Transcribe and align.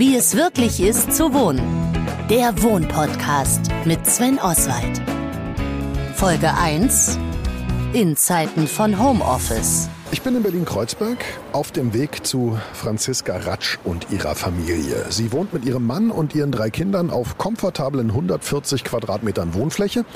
Wie 0.00 0.16
es 0.16 0.34
wirklich 0.34 0.80
ist 0.80 1.12
zu 1.12 1.34
wohnen. 1.34 1.60
Der 2.30 2.62
Wohnpodcast 2.62 3.70
mit 3.84 4.06
Sven 4.06 4.38
Oswald. 4.38 4.98
Folge 6.14 6.54
1. 6.56 7.18
In 7.92 8.16
Zeiten 8.16 8.66
von 8.66 8.98
Homeoffice. 8.98 9.90
Ich 10.10 10.22
bin 10.22 10.34
in 10.34 10.42
Berlin-Kreuzberg 10.42 11.18
auf 11.52 11.70
dem 11.70 11.92
Weg 11.92 12.26
zu 12.26 12.58
Franziska 12.72 13.36
Ratsch 13.36 13.76
und 13.84 14.06
ihrer 14.10 14.34
Familie. 14.34 15.04
Sie 15.10 15.32
wohnt 15.32 15.52
mit 15.52 15.66
ihrem 15.66 15.86
Mann 15.86 16.10
und 16.10 16.34
ihren 16.34 16.50
drei 16.50 16.70
Kindern 16.70 17.10
auf 17.10 17.36
komfortablen 17.36 18.08
140 18.08 18.84
Quadratmetern 18.84 19.52
Wohnfläche 19.52 20.06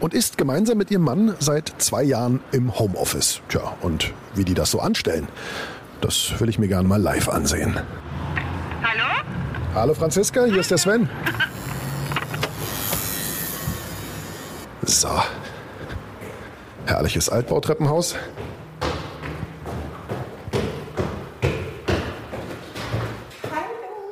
und 0.00 0.14
ist 0.14 0.38
gemeinsam 0.38 0.78
mit 0.78 0.90
ihrem 0.90 1.04
Mann 1.04 1.34
seit 1.38 1.70
zwei 1.76 2.02
Jahren 2.02 2.40
im 2.52 2.78
Homeoffice. 2.78 3.42
Tja, 3.50 3.76
und 3.82 4.14
wie 4.34 4.44
die 4.44 4.54
das 4.54 4.70
so 4.70 4.80
anstellen, 4.80 5.28
das 6.00 6.32
will 6.40 6.48
ich 6.48 6.58
mir 6.58 6.68
gerne 6.68 6.88
mal 6.88 7.02
live 7.02 7.28
ansehen. 7.28 7.78
Hallo? 9.74 9.92
Franziska, 9.94 10.44
hier 10.44 10.60
ist 10.60 10.70
der 10.70 10.78
Sven. 10.78 11.08
So. 14.82 15.08
Herrliches 16.86 17.28
Altbautreppenhaus. 17.28 18.14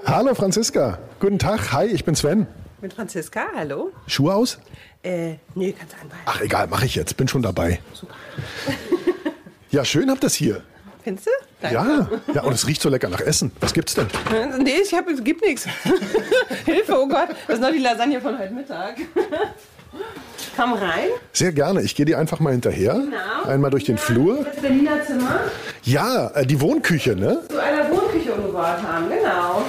Hallo 0.05 0.35
Franziska. 0.35 0.99
Guten 1.21 1.39
Tag. 1.39 1.73
Hi, 1.73 1.87
ich 1.87 2.05
bin 2.05 2.15
Sven. 2.15 2.47
Mit 2.81 2.93
Franziska, 2.93 3.47
hallo? 3.55 3.93
Schuhe 4.09 4.35
aus? 4.35 4.59
Äh, 5.03 5.35
nee, 5.55 5.73
kannst 5.73 5.95
anbehalten. 5.95 6.27
Ach 6.27 6.41
egal, 6.41 6.67
mache 6.67 6.87
ich 6.87 6.97
jetzt. 6.97 7.17
Bin 7.17 7.29
schon 7.29 7.43
dabei. 7.43 7.81
Ja, 9.71 9.87
schön 9.87 10.11
habt 10.11 10.23
ihr 10.23 10.27
es 10.27 10.35
hier. 10.35 10.63
Findest 11.03 11.29
du? 11.29 11.31
Danke. 11.63 11.75
Ja, 11.75 12.35
ja, 12.35 12.43
und 12.43 12.53
es 12.53 12.67
riecht 12.67 12.83
so 12.83 12.89
lecker 12.89 13.09
nach 13.09 13.21
Essen. 13.21 13.53
Was 13.61 13.73
gibt's 13.73 13.95
denn? 13.95 14.07
Nee, 14.63 14.75
ich 14.83 14.93
hab, 14.95 15.09
es 15.09 15.23
gibt 15.23 15.45
nichts. 15.45 15.67
Hilfe, 16.65 16.95
oh 16.99 17.07
Gott. 17.09 17.29
Das 17.47 17.57
ist 17.57 17.63
noch 17.63 17.71
die 17.71 17.79
Lasagne 17.79 18.21
von 18.21 18.39
heute 18.39 18.53
Mittag. 18.53 18.97
Komm 20.57 20.73
rein. 20.75 21.09
Sehr 21.33 21.53
gerne. 21.53 21.83
Ich 21.83 21.95
gehe 21.95 22.05
dir 22.07 22.19
einfach 22.19 22.41
mal 22.41 22.51
hinterher. 22.51 22.95
Genau. 22.95 23.49
Einmal 23.49 23.71
durch 23.71 23.85
den 23.85 23.99
Flur. 23.99 24.45
Das 24.45 24.57
Berliner 24.57 25.03
Zimmer. 25.05 25.41
Ja, 25.83 26.29
äh, 26.35 26.47
die 26.47 26.61
Wohnküche, 26.61 27.15
ne? 27.15 27.41
Zu 27.49 27.63
einer 27.63 27.91
Wohnküche 27.91 28.33
umgebaut 28.33 28.83
haben, 28.83 29.09
genau. 29.09 29.65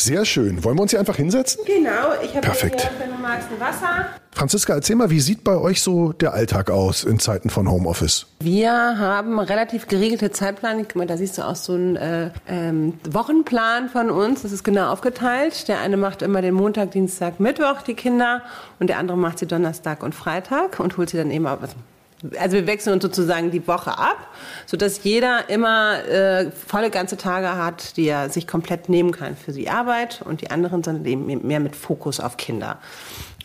Sehr 0.00 0.24
schön. 0.24 0.64
Wollen 0.64 0.78
wir 0.78 0.82
uns 0.82 0.92
hier 0.92 0.98
einfach 0.98 1.16
hinsetzen? 1.16 1.62
Genau, 1.66 2.14
ich 2.24 2.30
habe 2.30 2.40
Perfekt. 2.40 2.80
hier, 2.80 2.90
wenn 2.98 3.10
du 3.14 3.20
magst, 3.20 3.48
ein 3.52 3.60
Wasser. 3.60 4.06
Franziska, 4.32 4.74
erzähl 4.74 4.96
mal, 4.96 5.10
wie 5.10 5.20
sieht 5.20 5.44
bei 5.44 5.58
euch 5.58 5.82
so 5.82 6.12
der 6.12 6.32
Alltag 6.32 6.70
aus 6.70 7.04
in 7.04 7.18
Zeiten 7.18 7.50
von 7.50 7.70
Homeoffice? 7.70 8.26
Wir 8.40 8.72
haben 8.72 9.38
relativ 9.38 9.88
geregelte 9.88 10.30
Zeitplan. 10.30 10.78
Guck 10.78 10.96
mal, 10.96 11.06
da 11.06 11.18
siehst 11.18 11.36
du 11.36 11.42
auch 11.42 11.56
so 11.56 11.74
einen 11.74 11.96
äh, 11.96 12.30
ähm, 12.48 12.94
Wochenplan 13.10 13.90
von 13.90 14.10
uns. 14.10 14.40
Das 14.40 14.52
ist 14.52 14.64
genau 14.64 14.90
aufgeteilt. 14.90 15.68
Der 15.68 15.80
eine 15.80 15.98
macht 15.98 16.22
immer 16.22 16.40
den 16.40 16.54
Montag, 16.54 16.92
Dienstag, 16.92 17.38
Mittwoch 17.38 17.82
die 17.82 17.94
Kinder 17.94 18.40
und 18.78 18.86
der 18.86 18.96
andere 18.96 19.18
macht 19.18 19.38
sie 19.38 19.46
Donnerstag 19.46 20.02
und 20.02 20.14
Freitag 20.14 20.80
und 20.80 20.96
holt 20.96 21.10
sie 21.10 21.18
dann 21.18 21.30
eben 21.30 21.46
ab. 21.46 21.58
Also 21.60 21.74
wir 22.22 22.66
wechseln 22.66 22.94
uns 22.94 23.02
sozusagen 23.02 23.50
die 23.50 23.66
Woche 23.66 23.98
ab, 23.98 24.28
sodass 24.66 25.02
jeder 25.04 25.48
immer 25.48 26.04
äh, 26.04 26.50
volle 26.50 26.90
ganze 26.90 27.16
Tage 27.16 27.56
hat, 27.56 27.96
die 27.96 28.06
er 28.06 28.30
sich 28.30 28.46
komplett 28.46 28.88
nehmen 28.88 29.12
kann 29.12 29.36
für 29.36 29.52
die 29.52 29.68
Arbeit 29.68 30.22
und 30.24 30.40
die 30.40 30.50
anderen 30.50 30.82
sind 30.82 31.06
eben 31.06 31.46
mehr 31.46 31.60
mit 31.60 31.76
Fokus 31.76 32.20
auf 32.20 32.36
Kinder. 32.36 32.78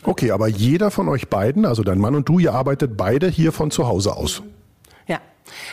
Okay, 0.02 0.30
aber 0.30 0.46
jeder 0.46 0.90
von 0.90 1.08
euch 1.08 1.28
beiden, 1.28 1.64
also 1.64 1.82
dein 1.82 1.98
Mann 1.98 2.14
und 2.14 2.28
du, 2.28 2.38
ihr 2.38 2.52
arbeitet 2.52 2.96
beide 2.96 3.28
hier 3.28 3.52
von 3.52 3.70
zu 3.70 3.88
Hause 3.88 4.16
aus. 4.16 4.42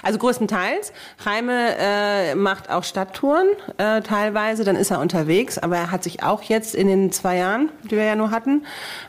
Also 0.01 0.19
größtenteils. 0.19 0.93
Reime 1.25 1.75
äh, 1.77 2.35
macht 2.35 2.69
auch 2.69 2.83
Stadttouren 2.83 3.47
äh, 3.77 4.01
teilweise, 4.01 4.63
dann 4.63 4.75
ist 4.75 4.91
er 4.91 4.99
unterwegs, 4.99 5.57
aber 5.57 5.77
er 5.77 5.91
hat 5.91 6.03
sich 6.03 6.23
auch 6.23 6.41
jetzt 6.43 6.75
in 6.75 6.87
den 6.87 7.11
zwei 7.11 7.37
Jahren, 7.37 7.69
die 7.83 7.95
wir 7.95 8.03
ja 8.03 8.15
nur 8.15 8.31
hatten, 8.31 8.65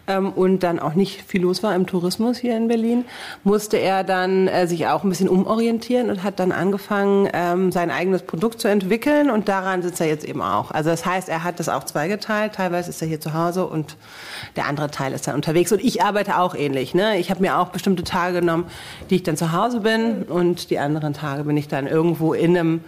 ähm, 0.06 0.33
und 0.33 0.62
dann 0.62 0.79
auch 0.79 0.95
nicht 0.95 1.23
viel 1.23 1.43
los 1.43 1.62
war 1.62 1.75
im 1.75 1.87
Tourismus 1.87 2.38
hier 2.38 2.56
in 2.56 2.69
Berlin, 2.69 3.05
musste 3.43 3.77
er 3.77 4.05
dann 4.05 4.49
äh, 4.49 4.66
sich 4.66 4.87
auch 4.87 5.05
ein 5.05 5.09
bisschen 5.09 5.28
umorientieren 5.28 6.11
und 6.11 6.22
hat 6.22 6.38
dann 6.38 6.53
angefangen, 6.53 7.28
ähm, 7.33 7.72
sein 7.72 7.91
eigenes 7.91 8.22
Produkt 8.22 8.61
zu 8.61 8.69
entwickeln 8.69 9.31
und 9.31 9.49
daran 9.49 9.83
sitzt 9.83 10.00
er 10.00 10.06
jetzt 10.06 10.25
eben 10.25 10.43
auch. 10.43 10.71
Also 10.71 10.91
das 10.91 11.05
heißt, 11.05 11.28
er 11.28 11.44
hat 11.44 11.61
das 11.61 11.69
auch 11.69 11.84
zweigeteilt, 11.84 12.55
teilweise 12.55 12.91
ist 12.91 13.03
er 13.03 13.09
hier 13.09 13.21
zu 13.21 13.34
Hause 13.34 13.67
und 13.67 13.97
der 14.56 14.67
andere 14.67 14.91
Teil 14.91 15.12
ist 15.12 15.27
dann 15.27 15.34
unterwegs. 15.34 15.72
Und 15.72 15.83
ich 15.83 16.03
arbeite 16.03 16.38
auch 16.38 16.55
ähnlich. 16.55 16.94
Ne? 16.94 17.19
Ich 17.19 17.31
habe 17.31 17.41
mir 17.41 17.59
auch 17.59 17.69
bestimmte 17.69 18.05
Tage 18.05 18.41
genommen, 18.41 18.67
die 19.11 19.17
ich 19.17 19.22
dann 19.22 19.37
zu 19.37 19.53
Hause 19.53 19.81
bin 19.81 20.22
und 20.25 20.53
die 20.54 20.78
anderen 20.78 21.15
Tage 21.15 21.44
bin 21.44 21.56
ich 21.56 21.69
dann 21.69 21.87
irgendwo 21.87 22.34
in 22.34 22.56
einem 22.56 22.81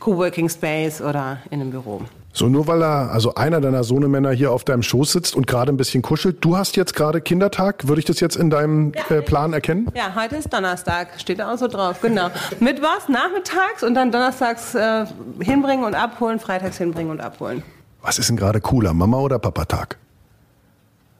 Coworking 0.00 0.48
Space 0.48 1.00
oder 1.00 1.38
in 1.50 1.60
einem 1.60 1.70
Büro. 1.70 2.02
So, 2.36 2.48
nur 2.48 2.66
weil 2.66 2.82
er, 2.82 3.12
also 3.12 3.36
einer 3.36 3.60
deiner 3.60 3.84
Sohnemänner 3.84 4.32
hier 4.32 4.50
auf 4.50 4.64
deinem 4.64 4.82
Schoß 4.82 5.12
sitzt 5.12 5.36
und 5.36 5.46
gerade 5.46 5.72
ein 5.72 5.76
bisschen 5.76 6.02
kuschelt. 6.02 6.38
Du 6.44 6.56
hast 6.56 6.76
jetzt 6.76 6.94
gerade 6.94 7.20
Kindertag. 7.20 7.86
Würde 7.86 8.00
ich 8.00 8.04
das 8.04 8.18
jetzt 8.18 8.34
in 8.36 8.50
deinem 8.50 8.92
äh, 9.08 9.22
Plan 9.22 9.52
erkennen? 9.52 9.88
Ja, 9.94 10.16
heute 10.16 10.36
ist 10.36 10.52
Donnerstag, 10.52 11.08
steht 11.18 11.38
da 11.38 11.54
auch 11.54 11.58
so 11.58 11.68
drauf, 11.68 12.00
genau. 12.00 12.30
Mittwochs 12.58 13.08
nachmittags 13.08 13.84
und 13.84 13.94
dann 13.94 14.10
donnerstags 14.10 14.74
äh, 14.74 15.06
hinbringen 15.40 15.84
und 15.84 15.94
abholen, 15.94 16.40
freitags 16.40 16.76
hinbringen 16.76 17.12
und 17.12 17.20
abholen. 17.20 17.62
Was 18.02 18.18
ist 18.18 18.28
denn 18.28 18.36
gerade 18.36 18.60
cooler, 18.60 18.92
Mama 18.92 19.18
oder 19.18 19.38
Papatag? 19.38 19.96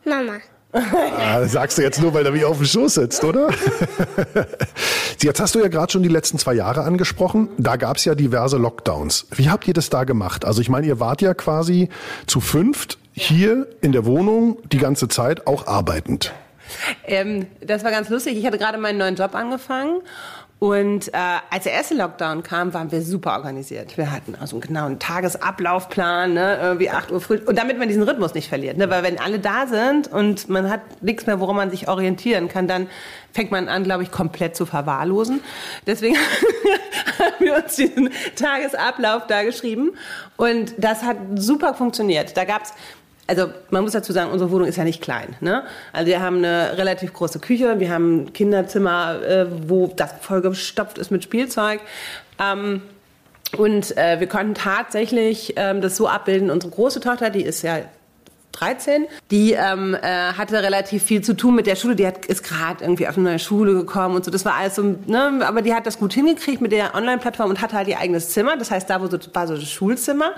Mama. 0.05 0.35
Ah, 0.75 1.39
das 1.39 1.53
sagst 1.53 1.79
du 1.79 1.83
jetzt 1.83 2.01
nur, 2.01 2.13
weil 2.15 2.27
er 2.27 2.33
mich 2.33 2.45
auf 2.45 2.57
dem 2.57 2.67
Schoß 2.67 2.95
sitzt, 2.95 3.23
oder? 3.23 3.49
Jetzt 5.21 5.41
hast 5.41 5.55
du 5.55 5.61
ja 5.61 5.69
gerade 5.69 5.93
schon 5.93 6.03
die 6.03 6.09
letzten 6.09 6.37
zwei 6.39 6.55
Jahre 6.55 6.83
angesprochen. 6.83 7.49
Da 7.59 7.77
gab 7.77 7.97
es 7.97 8.05
ja 8.05 8.15
diverse 8.17 8.57
Lockdowns. 8.57 9.27
Wie 9.31 9.49
habt 9.51 9.69
ihr 9.69 9.75
das 9.75 9.89
da 9.89 10.03
gemacht? 10.05 10.45
Also 10.45 10.61
ich 10.61 10.69
meine, 10.69 10.87
ihr 10.87 10.99
wart 10.99 11.23
ja 11.23 11.33
quasi 11.33 11.89
zu 12.27 12.41
fünft 12.41 12.99
hier 13.13 13.69
in 13.81 13.93
der 13.93 14.05
Wohnung 14.05 14.59
die 14.73 14.79
ganze 14.79 15.07
Zeit 15.07 15.47
auch 15.47 15.69
arbeitend. 15.69 16.35
Ähm, 17.07 17.47
das 17.61 17.85
war 17.85 17.93
ganz 17.93 18.09
lustig. 18.09 18.37
Ich 18.37 18.45
hatte 18.45 18.59
gerade 18.59 18.79
meinen 18.79 18.99
neuen 18.99 19.15
Job 19.15 19.35
angefangen. 19.35 20.01
Und 20.65 21.13
äh, 21.13 21.19
als 21.51 21.65
der 21.65 21.75
erste 21.75 21.95
Lockdown 21.95 22.43
kam, 22.43 22.73
waren 22.73 22.91
wir 22.91 23.03
super 23.03 23.33
organisiert. 23.33 23.99
Wir 23.99 24.11
hatten 24.11 24.35
also 24.35 24.57
einen 24.57 24.63
genauen 24.63 24.99
Tagesablaufplan, 24.99 26.33
ne, 26.33 26.59
irgendwie 26.59 26.89
8 26.89 27.13
Uhr 27.13 27.21
früh. 27.21 27.37
Und 27.37 27.59
damit 27.59 27.79
man 27.79 27.89
diesen 27.89 28.03
Rhythmus 28.03 28.33
nicht 28.33 28.49
verliert. 28.49 28.79
Ne? 28.79 28.89
Weil 28.89 29.03
wenn 29.03 29.21
alle 29.21 29.39
da 29.39 29.67
sind 29.67 30.09
und 30.11 30.49
man 30.49 30.71
hat 30.71 30.81
nichts 31.03 31.27
mehr, 31.27 31.39
worum 31.39 31.57
man 31.57 31.71
sich 31.71 31.87
orientieren 31.87 32.49
kann, 32.49 32.67
dann 32.67 32.89
fängt 33.35 33.51
man 33.51 33.69
an, 33.69 33.85
glaube 33.85 34.05
ich, 34.05 34.11
komplett 34.11 34.57
zu 34.57 34.65
verwahrlosen. 34.65 35.43
Deswegen 35.87 36.17
haben 37.19 37.35
wir 37.41 37.57
uns 37.57 37.77
diesen 37.77 38.09
Tagesablauf 38.35 39.27
da 39.27 39.43
geschrieben. 39.43 39.91
Und 40.39 40.73
das 40.79 41.03
hat 41.03 41.19
super 41.35 41.75
funktioniert. 41.75 42.39
Da 42.39 42.45
gab's 42.45 42.73
also 43.27 43.51
man 43.71 43.83
muss 43.83 43.93
dazu 43.93 44.13
sagen, 44.13 44.31
unsere 44.31 44.51
Wohnung 44.51 44.69
ist 44.69 44.77
ja 44.77 44.85
nicht 44.85 45.01
klein. 45.01 45.37
Ne? 45.41 45.65
Also 45.93 46.07
wir 46.07 46.21
haben 46.21 46.39
eine 46.39 46.77
relativ 46.77 47.13
große 47.13 47.39
Küche, 47.39 47.81
wir 47.81 47.91
haben 47.91 48.25
ein 48.25 48.33
Kinderzimmer, 48.33 49.23
äh, 49.23 49.47
wo 49.69 49.87
das 49.87 50.13
vollgestopft 50.21 50.99
ist 50.99 51.11
mit 51.11 51.23
Spielzeug. 51.25 51.81
Ähm, 52.39 52.83
und 53.57 53.97
äh, 53.97 54.21
wir 54.21 54.27
konnten 54.27 54.55
tatsächlich 54.55 55.55
ähm, 55.57 55.81
das 55.81 55.97
so 55.97 56.09
abbilden. 56.09 56.51
Unsere 56.51 56.73
große 56.73 57.01
Tochter, 57.01 57.31
die 57.31 57.43
ist 57.43 57.63
ja 57.63 57.79
13. 58.55 59.07
Die 59.31 59.53
ähm, 59.53 59.95
äh, 59.95 60.01
hatte 60.01 60.63
relativ 60.63 61.03
viel 61.03 61.23
zu 61.23 61.35
tun 61.35 61.55
mit 61.55 61.67
der 61.67 61.77
Schule. 61.77 61.97
Die 61.97 62.07
hat, 62.07 62.27
ist 62.27 62.43
gerade 62.43 62.83
irgendwie 62.83 63.07
auf 63.09 63.17
eine 63.17 63.31
neue 63.31 63.39
Schule 63.39 63.75
gekommen 63.75 64.17
und 64.17 64.25
so. 64.25 64.31
Das 64.31 64.45
war 64.45 64.55
alles 64.55 64.77
so, 64.77 64.97
ne? 65.07 65.41
aber 65.45 65.63
die 65.63 65.75
hat 65.75 65.87
das 65.87 65.99
gut 65.99 66.13
hingekriegt 66.13 66.61
mit 66.61 66.73
der 66.73 66.95
Online-Plattform 66.95 67.51
und 67.51 67.61
hatte 67.61 67.77
halt 67.77 67.89
ihr 67.89 67.99
eigenes 67.99 68.31
Zimmer. 68.31 68.57
Das 68.57 68.71
heißt, 68.71 68.89
da 68.89 69.01
wo 69.01 69.07
so, 69.07 69.19
war 69.33 69.47
so 69.47 69.55
das 69.55 69.71
Schulzimmer. 69.71 70.33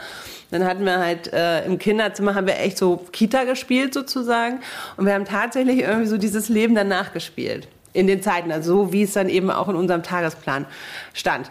Dann 0.51 0.65
hatten 0.65 0.85
wir 0.85 0.99
halt 0.99 1.33
äh, 1.33 1.65
im 1.65 1.79
Kinderzimmer 1.79 2.35
haben 2.35 2.47
wir 2.47 2.59
echt 2.59 2.79
so 2.79 3.05
Kita 3.13 3.45
gespielt 3.45 3.95
sozusagen. 3.95 4.61
Und 4.97 5.07
wir 5.07 5.15
haben 5.15 5.25
tatsächlich 5.25 5.81
irgendwie 5.81 6.07
so 6.07 6.19
dieses 6.19 6.49
Leben 6.49 6.75
danach 6.75 7.13
gespielt. 7.13 7.69
In 7.93 8.07
den 8.07 8.23
Zeiten, 8.23 8.53
also 8.53 8.85
so 8.85 8.93
wie 8.93 9.03
es 9.03 9.15
dann 9.15 9.29
eben 9.29 9.51
auch 9.51 9.69
in 9.69 9.75
unserem 9.75 10.03
Tagesplan 10.03 10.67
stand 11.15 11.51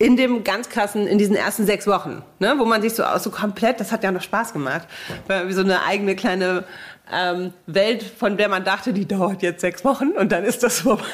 in 0.00 0.16
dem 0.16 0.44
ganz 0.44 0.70
krassen, 0.70 1.06
in 1.06 1.18
diesen 1.18 1.36
ersten 1.36 1.66
sechs 1.66 1.86
Wochen, 1.86 2.22
ne, 2.38 2.54
wo 2.56 2.64
man 2.64 2.80
sich 2.80 2.94
so, 2.94 3.04
so 3.18 3.30
komplett, 3.30 3.80
das 3.80 3.92
hat 3.92 4.02
ja 4.02 4.10
noch 4.10 4.22
Spaß 4.22 4.54
gemacht, 4.54 4.88
weil 5.26 5.46
wie 5.46 5.52
so 5.52 5.60
eine 5.60 5.84
eigene 5.84 6.16
kleine 6.16 6.64
ähm, 7.12 7.52
Welt, 7.66 8.02
von 8.02 8.38
der 8.38 8.48
man 8.48 8.64
dachte, 8.64 8.94
die 8.94 9.06
dauert 9.06 9.42
jetzt 9.42 9.60
sechs 9.60 9.84
Wochen 9.84 10.08
und 10.12 10.32
dann 10.32 10.44
ist 10.44 10.62
das 10.62 10.80
vorbei. 10.80 11.04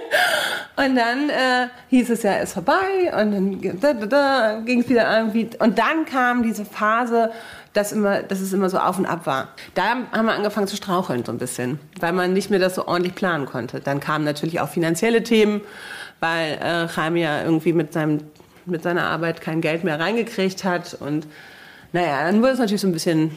und 0.76 0.96
dann 0.96 1.28
äh, 1.28 1.68
hieß 1.90 2.08
es 2.08 2.22
ja, 2.22 2.36
ist 2.36 2.54
vorbei 2.54 3.12
und 3.12 3.32
dann 3.32 3.80
da, 3.80 3.92
da, 3.92 4.06
da, 4.06 4.60
ging 4.64 4.80
es 4.80 4.88
wieder 4.88 5.14
irgendwie. 5.18 5.50
Und 5.58 5.78
dann 5.78 6.06
kam 6.06 6.42
diese 6.42 6.64
Phase, 6.64 7.32
dass, 7.76 7.92
immer, 7.92 8.22
dass 8.22 8.40
es 8.40 8.52
immer 8.52 8.70
so 8.70 8.78
auf 8.78 8.98
und 8.98 9.06
ab 9.06 9.26
war. 9.26 9.48
Da 9.74 9.96
haben 10.12 10.26
wir 10.26 10.32
angefangen 10.32 10.66
zu 10.66 10.76
straucheln 10.76 11.24
so 11.24 11.32
ein 11.32 11.38
bisschen, 11.38 11.78
weil 12.00 12.12
man 12.12 12.32
nicht 12.32 12.50
mehr 12.50 12.58
das 12.58 12.74
so 12.74 12.86
ordentlich 12.86 13.14
planen 13.14 13.46
konnte. 13.46 13.80
Dann 13.80 14.00
kamen 14.00 14.24
natürlich 14.24 14.60
auch 14.60 14.68
finanzielle 14.68 15.22
Themen 15.22 15.60
weil 16.20 16.52
äh, 16.54 16.88
Chaim 16.88 17.16
ja 17.16 17.42
irgendwie 17.42 17.72
mit, 17.72 17.92
seinem, 17.92 18.20
mit 18.64 18.82
seiner 18.82 19.04
Arbeit 19.04 19.40
kein 19.40 19.60
Geld 19.60 19.84
mehr 19.84 19.98
reingekriegt 20.00 20.64
hat. 20.64 20.94
Und 20.94 21.26
naja, 21.92 22.24
dann 22.24 22.40
wurde 22.40 22.52
es 22.52 22.58
natürlich 22.58 22.80
so 22.80 22.86
ein 22.88 22.92
bisschen 22.92 23.32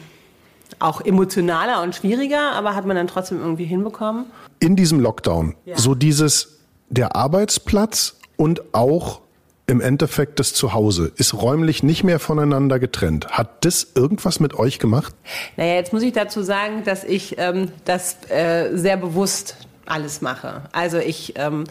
auch 0.78 1.00
emotionaler 1.00 1.82
und 1.82 1.94
schwieriger, 1.94 2.52
aber 2.52 2.74
hat 2.74 2.86
man 2.86 2.96
dann 2.96 3.08
trotzdem 3.08 3.40
irgendwie 3.40 3.64
hinbekommen. 3.64 4.26
In 4.60 4.76
diesem 4.76 5.00
Lockdown, 5.00 5.56
Ja. 5.64 5.76
so 5.76 5.94
dieses, 5.94 6.60
der 6.88 7.16
Arbeitsplatz 7.16 8.16
und 8.36 8.74
auch 8.74 9.20
im 9.70 9.80
Endeffekt 9.80 10.40
das 10.40 10.52
Zuhause, 10.52 11.12
ist 11.14 11.32
räumlich 11.32 11.84
nicht 11.84 12.02
mehr 12.02 12.18
voneinander 12.18 12.80
getrennt. 12.80 13.28
Hat 13.28 13.64
das 13.64 13.92
irgendwas 13.94 14.40
mit 14.40 14.52
euch 14.54 14.80
gemacht? 14.80 15.14
Naja, 15.56 15.74
jetzt 15.74 15.92
muss 15.92 16.02
ich 16.02 16.12
dazu 16.12 16.42
sagen, 16.42 16.82
dass 16.84 17.04
ich 17.04 17.36
ähm, 17.38 17.68
das 17.84 18.16
äh, 18.30 18.76
sehr 18.76 18.96
bewusst 18.96 19.56
alles 19.86 20.22
mache. 20.22 20.62
Also 20.72 20.98
ich 20.98 21.34
ähm, 21.36 21.64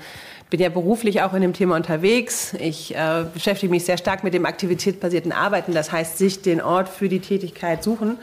bin 0.50 0.62
ja 0.62 0.70
beruflich 0.70 1.22
auch 1.22 1.34
in 1.34 1.42
dem 1.42 1.52
Thema 1.52 1.76
unterwegs. 1.76 2.54
Ich 2.54 2.96
äh, 2.96 3.26
beschäftige 3.34 3.70
mich 3.70 3.84
sehr 3.84 3.98
stark 3.98 4.24
mit 4.24 4.34
dem 4.34 4.46
aktivitätsbasierten 4.46 5.34
Arbeiten. 5.34 5.74
Das 5.74 5.92
heißt, 5.92 6.18
sich 6.18 6.42
den 6.42 6.62
Ort 6.62 6.88
für 6.88 7.10
die 7.10 7.20
Tätigkeit 7.20 7.84
suchen. 7.84 8.18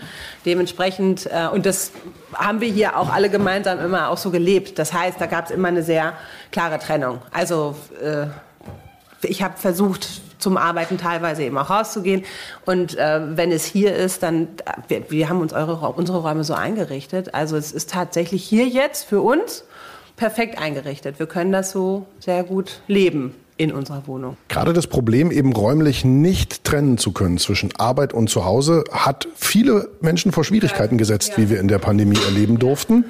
Dementsprechend, 0.47 1.27
äh, 1.27 1.49
und 1.53 1.67
das 1.67 1.93
haben 2.33 2.63
wir 2.63 2.69
hier 2.69 2.99
auch 2.99 3.13
alle 3.13 3.29
gemeinsam 3.29 3.79
immer 3.79 4.09
auch 4.09 4.19
so 4.19 4.31
gelebt. 4.31 4.79
Das 4.79 4.95
heißt, 4.95 5.21
da 5.21 5.27
gab 5.27 5.45
es 5.45 5.51
immer 5.51 5.69
eine 5.69 5.83
sehr 5.83 6.15
klare 6.51 6.79
Trennung. 6.79 7.21
Also 7.31 7.77
äh, 8.03 8.27
ich 9.27 9.43
habe 9.43 9.57
versucht, 9.57 10.23
zum 10.39 10.57
Arbeiten 10.57 10.99
teilweise 10.99 11.43
eben 11.43 11.59
auch 11.59 11.71
rauszugehen. 11.71 12.25
Und 12.65 12.97
äh, 12.97 13.21
wenn 13.37 13.51
es 13.53 13.65
hier 13.65 13.95
ist, 13.95 14.23
dann, 14.23 14.49
wir, 14.89 15.11
wir 15.11 15.29
haben 15.29 15.41
uns 15.41 15.53
eure, 15.53 15.77
unsere 15.91 16.19
Räume 16.19 16.45
so 16.45 16.55
eingerichtet. 16.55 17.35
Also 17.35 17.57
es 17.57 17.73
ist 17.73 17.91
tatsächlich 17.91 18.45
hier 18.45 18.67
jetzt 18.67 19.05
für 19.05 19.21
uns 19.21 19.65
perfekt 20.17 20.59
eingerichtet. 20.59 21.19
Wir 21.19 21.27
können 21.27 21.53
das 21.53 21.71
so 21.71 22.07
sehr 22.21 22.45
gut 22.45 22.81
leben 22.87 23.35
in 23.59 23.73
unserer 23.73 24.07
Wohnung. 24.07 24.37
Gerade 24.49 24.73
das 24.73 24.87
Problem, 24.87 25.31
eben 25.31 25.53
räumlich 25.53 26.05
nicht 26.05 26.65
trennen 26.65 26.99
zu 26.99 27.13
können 27.13 27.39
zwischen 27.39 27.75
Arbeit 27.77 28.13
und 28.13 28.29
Zuhause, 28.29 28.85
hat 28.93 29.29
viele 29.35 29.89
Menschen 30.01 30.33
vor 30.33 30.45
Schwierigkeiten 30.45 30.99
gesetzt, 30.99 31.33
wie 31.37 31.49
wir 31.49 31.59
in 31.59 31.69
der 31.69 31.79
Pandemie 31.79 32.19
erleben 32.27 32.59
durften. 32.59 33.05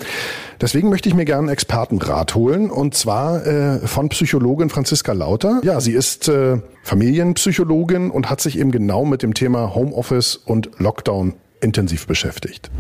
Deswegen 0.60 0.88
möchte 0.88 1.08
ich 1.08 1.14
mir 1.14 1.24
gerne 1.24 1.40
einen 1.40 1.48
Expertenrat 1.48 2.34
holen 2.34 2.70
und 2.70 2.94
zwar 2.94 3.46
äh, 3.46 3.86
von 3.86 4.08
Psychologin 4.08 4.70
Franziska 4.70 5.12
Lauter. 5.12 5.60
Ja, 5.64 5.80
sie 5.80 5.92
ist 5.92 6.28
äh, 6.28 6.58
Familienpsychologin 6.82 8.10
und 8.10 8.30
hat 8.30 8.40
sich 8.40 8.58
eben 8.58 8.70
genau 8.70 9.04
mit 9.04 9.22
dem 9.22 9.34
Thema 9.34 9.74
Homeoffice 9.74 10.36
und 10.36 10.70
Lockdown 10.78 11.34
intensiv 11.66 12.06
beschäftigt. 12.06 12.70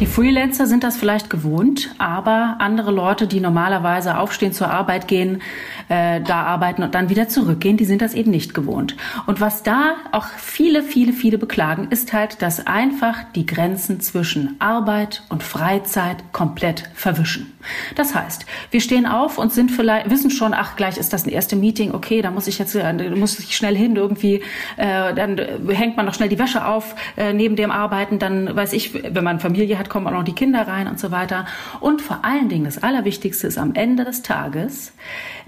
Die 0.00 0.06
Freelancer 0.06 0.66
sind 0.66 0.84
das 0.84 0.96
vielleicht 0.96 1.30
gewohnt, 1.30 1.94
aber 1.98 2.56
andere 2.60 2.92
Leute, 2.92 3.26
die 3.26 3.40
normalerweise 3.40 4.18
aufstehen, 4.18 4.52
zur 4.52 4.70
Arbeit 4.70 5.08
gehen, 5.08 5.42
äh, 5.88 6.20
da 6.20 6.42
arbeiten 6.42 6.82
und 6.82 6.94
dann 6.94 7.08
wieder 7.08 7.28
zurückgehen, 7.28 7.76
die 7.76 7.84
sind 7.84 8.02
das 8.02 8.14
eben 8.14 8.30
nicht 8.30 8.54
gewohnt. 8.54 8.96
Und 9.26 9.40
was 9.40 9.62
da 9.62 9.96
auch 10.12 10.26
viele, 10.36 10.82
viele, 10.82 11.12
viele 11.12 11.38
beklagen, 11.38 11.88
ist 11.90 12.12
halt, 12.12 12.40
dass 12.40 12.66
einfach 12.66 13.24
die 13.34 13.46
Grenzen 13.46 14.00
zwischen 14.00 14.56
Arbeit 14.60 15.22
und 15.28 15.42
Freizeit 15.42 16.32
komplett 16.32 16.88
verwischen. 16.94 17.52
Das 17.96 18.14
heißt, 18.14 18.46
wir 18.70 18.80
stehen 18.80 19.06
auf 19.06 19.38
und 19.38 19.52
sind 19.52 19.70
vielleicht, 19.70 20.10
wissen 20.10 20.30
schon, 20.30 20.54
ach, 20.54 20.76
gleich 20.76 20.98
ist 20.98 21.12
das 21.12 21.26
ein 21.26 21.30
erste 21.30 21.56
Meeting, 21.56 21.92
okay, 21.92 22.22
da 22.22 22.30
muss 22.30 22.46
ich 22.46 22.58
jetzt, 22.58 22.74
äh, 22.74 22.92
muss 23.10 23.38
ich 23.38 23.56
schnell 23.56 23.76
hin 23.76 23.96
irgendwie, 23.96 24.42
äh, 24.76 25.14
dann 25.14 25.40
hängt 25.68 25.96
man 25.96 26.06
noch 26.06 26.14
schnell 26.14 26.28
die 26.28 26.38
Wäsche 26.38 26.64
auf 26.64 26.94
äh, 27.16 27.32
neben 27.32 27.56
dem 27.56 27.70
Arbeiten, 27.70 28.18
dann 28.18 28.35
weiß 28.54 28.72
ich, 28.72 28.92
wenn 28.94 29.24
man 29.24 29.40
Familie 29.40 29.78
hat, 29.78 29.88
kommen 29.88 30.06
auch 30.06 30.12
noch 30.12 30.24
die 30.24 30.34
Kinder 30.34 30.66
rein 30.68 30.88
und 30.88 31.00
so 31.00 31.10
weiter. 31.10 31.46
Und 31.80 32.02
vor 32.02 32.24
allen 32.24 32.48
Dingen, 32.48 32.64
das 32.64 32.82
Allerwichtigste 32.82 33.46
ist 33.46 33.58
am 33.58 33.74
Ende 33.74 34.04
des 34.04 34.22
Tages, 34.22 34.92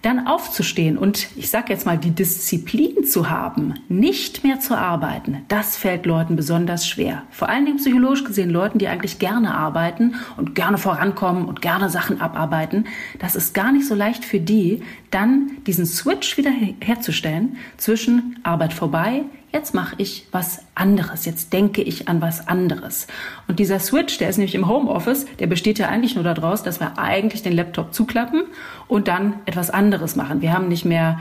dann 0.03 0.27
aufzustehen 0.27 0.97
und 0.97 1.29
ich 1.37 1.51
sage 1.51 1.73
jetzt 1.73 1.85
mal 1.85 1.99
die 1.99 2.13
Disziplin 2.13 3.05
zu 3.05 3.31
haben, 3.31 3.75
nicht 3.89 4.45
mehr 4.45 4.61
zu 4.61 4.77
arbeiten, 4.79 5.39
das 5.49 5.77
fällt 5.77 6.07
Leuten 6.07 6.37
besonders 6.37 6.87
schwer. 6.87 7.23
Vor 7.31 7.49
allen 7.49 7.65
Dingen 7.65 7.79
psychologisch 7.79 8.25
gesehen 8.25 8.51
Leuten, 8.51 8.79
die 8.79 8.87
eigentlich 8.87 9.19
gerne 9.19 9.55
arbeiten 9.55 10.15
und 10.37 10.55
gerne 10.55 10.79
vorankommen 10.79 11.47
und 11.47 11.63
gerne 11.63 11.91
Sachen 11.91 12.21
abarbeiten, 12.21 12.87
das 13.19 13.35
ist 13.35 13.55
gar 13.55 13.73
nicht 13.73 13.89
so 13.89 13.95
leicht 13.95 14.25
für 14.25 14.39
die, 14.39 14.83
dann 15.11 15.51
diesen 15.67 15.87
Switch 15.87 16.37
wieder 16.37 16.53
herzustellen 16.81 17.57
zwischen 17.77 18.39
Arbeit 18.45 18.73
vorbei, 18.73 19.25
jetzt 19.53 19.75
mache 19.75 19.95
ich 19.99 20.27
was 20.33 20.61
anderes, 20.75 21.25
jetzt 21.25 21.53
denke 21.53 21.83
ich 21.83 22.09
an 22.09 22.21
was 22.21 22.49
anderes. 22.49 23.07
Und 23.47 23.59
dieser 23.59 23.79
Switch, 23.79 24.19
der 24.19 24.29
ist 24.29 24.39
nämlich 24.39 24.55
im 24.55 24.69
Homeoffice, 24.69 25.27
der 25.39 25.47
besteht 25.47 25.79
ja 25.79 25.89
eigentlich 25.89 26.15
nur 26.15 26.25
daraus, 26.25 26.63
dass 26.63 26.81
wir 26.81 26.99
eigentlich 26.99 27.43
den 27.43 27.53
Laptop 27.55 27.95
zuklappen 27.95 28.45
und 28.87 29.09
dann 29.09 29.35
etwas 29.47 29.71
anderes 29.71 30.17
machen. 30.17 30.43
Wir 30.43 30.53
haben 30.53 30.69
nicht 30.69 30.85
mehr 30.85 31.19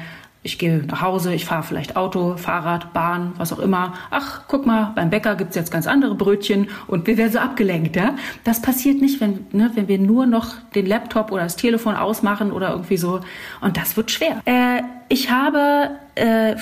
ich 0.48 0.58
gehe 0.58 0.78
nach 0.78 1.02
Hause, 1.02 1.34
ich 1.34 1.44
fahre 1.44 1.64
vielleicht 1.64 1.98
Auto, 1.98 2.38
Fahrrad, 2.38 2.94
Bahn, 2.94 3.34
was 3.38 3.52
auch 3.52 3.60
immer. 3.60 3.94
Ach, 4.12 4.44
guck 4.48 4.66
mal, 4.66 4.94
beim 4.96 5.10
Bäcker 5.10 5.36
gibt's 5.36 5.56
jetzt 5.56 5.72
ganz 5.72 5.88
andere 5.88 6.16
Brötchen 6.16 6.70
und 6.88 7.06
wir 7.06 7.18
werden 7.18 7.34
so 7.34 7.40
abgelenkt. 7.40 7.98
Ja? 7.98 8.16
Das 8.46 8.62
passiert 8.62 9.02
nicht, 9.02 9.20
wenn, 9.20 9.46
ne, 9.52 9.72
wenn 9.74 9.90
wir 9.90 10.00
nur 10.00 10.26
noch 10.26 10.54
den 10.74 10.86
Laptop 10.86 11.34
oder 11.34 11.44
das 11.44 11.58
Telefon 11.58 11.96
ausmachen 11.96 12.52
oder 12.54 12.70
irgendwie 12.70 12.96
so. 12.98 13.20
Und 13.60 13.76
das 13.76 13.98
wird 13.98 14.10
schwer. 14.10 14.42
Äh, 14.46 14.84
ich 15.10 15.30
habe 15.30 15.92
äh, 16.16 16.56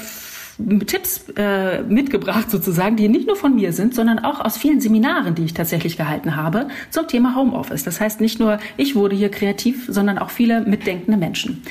Tipps 0.88 1.25
äh, 1.36 1.81
mitgebracht 1.84 2.50
sozusagen, 2.50 2.96
die 2.96 3.10
nicht 3.10 3.28
nur 3.28 3.36
von 3.36 3.56
mir 3.56 3.74
sind, 3.74 3.94
sondern 3.94 4.19
auch 4.19 4.40
aus 4.40 4.57
vielen 4.57 4.80
Seminaren, 4.80 5.36
die 5.36 5.44
ich 5.44 5.54
tatsächlich 5.54 5.98
gehalten 5.98 6.36
habe 6.36 6.69
zum 6.90 7.07
Thema 7.07 7.36
Homeoffice. 7.36 7.84
Das 7.84 8.00
heißt, 8.00 8.22
nicht 8.22 8.40
nur 8.40 8.60
ich 8.78 8.96
wurde 8.96 9.16
hier 9.16 9.30
kreativ, 9.30 9.86
sondern 9.90 10.18
auch 10.18 10.30
viele 10.30 10.62
mitdenkende 10.62 11.18
Menschen. 11.18 11.62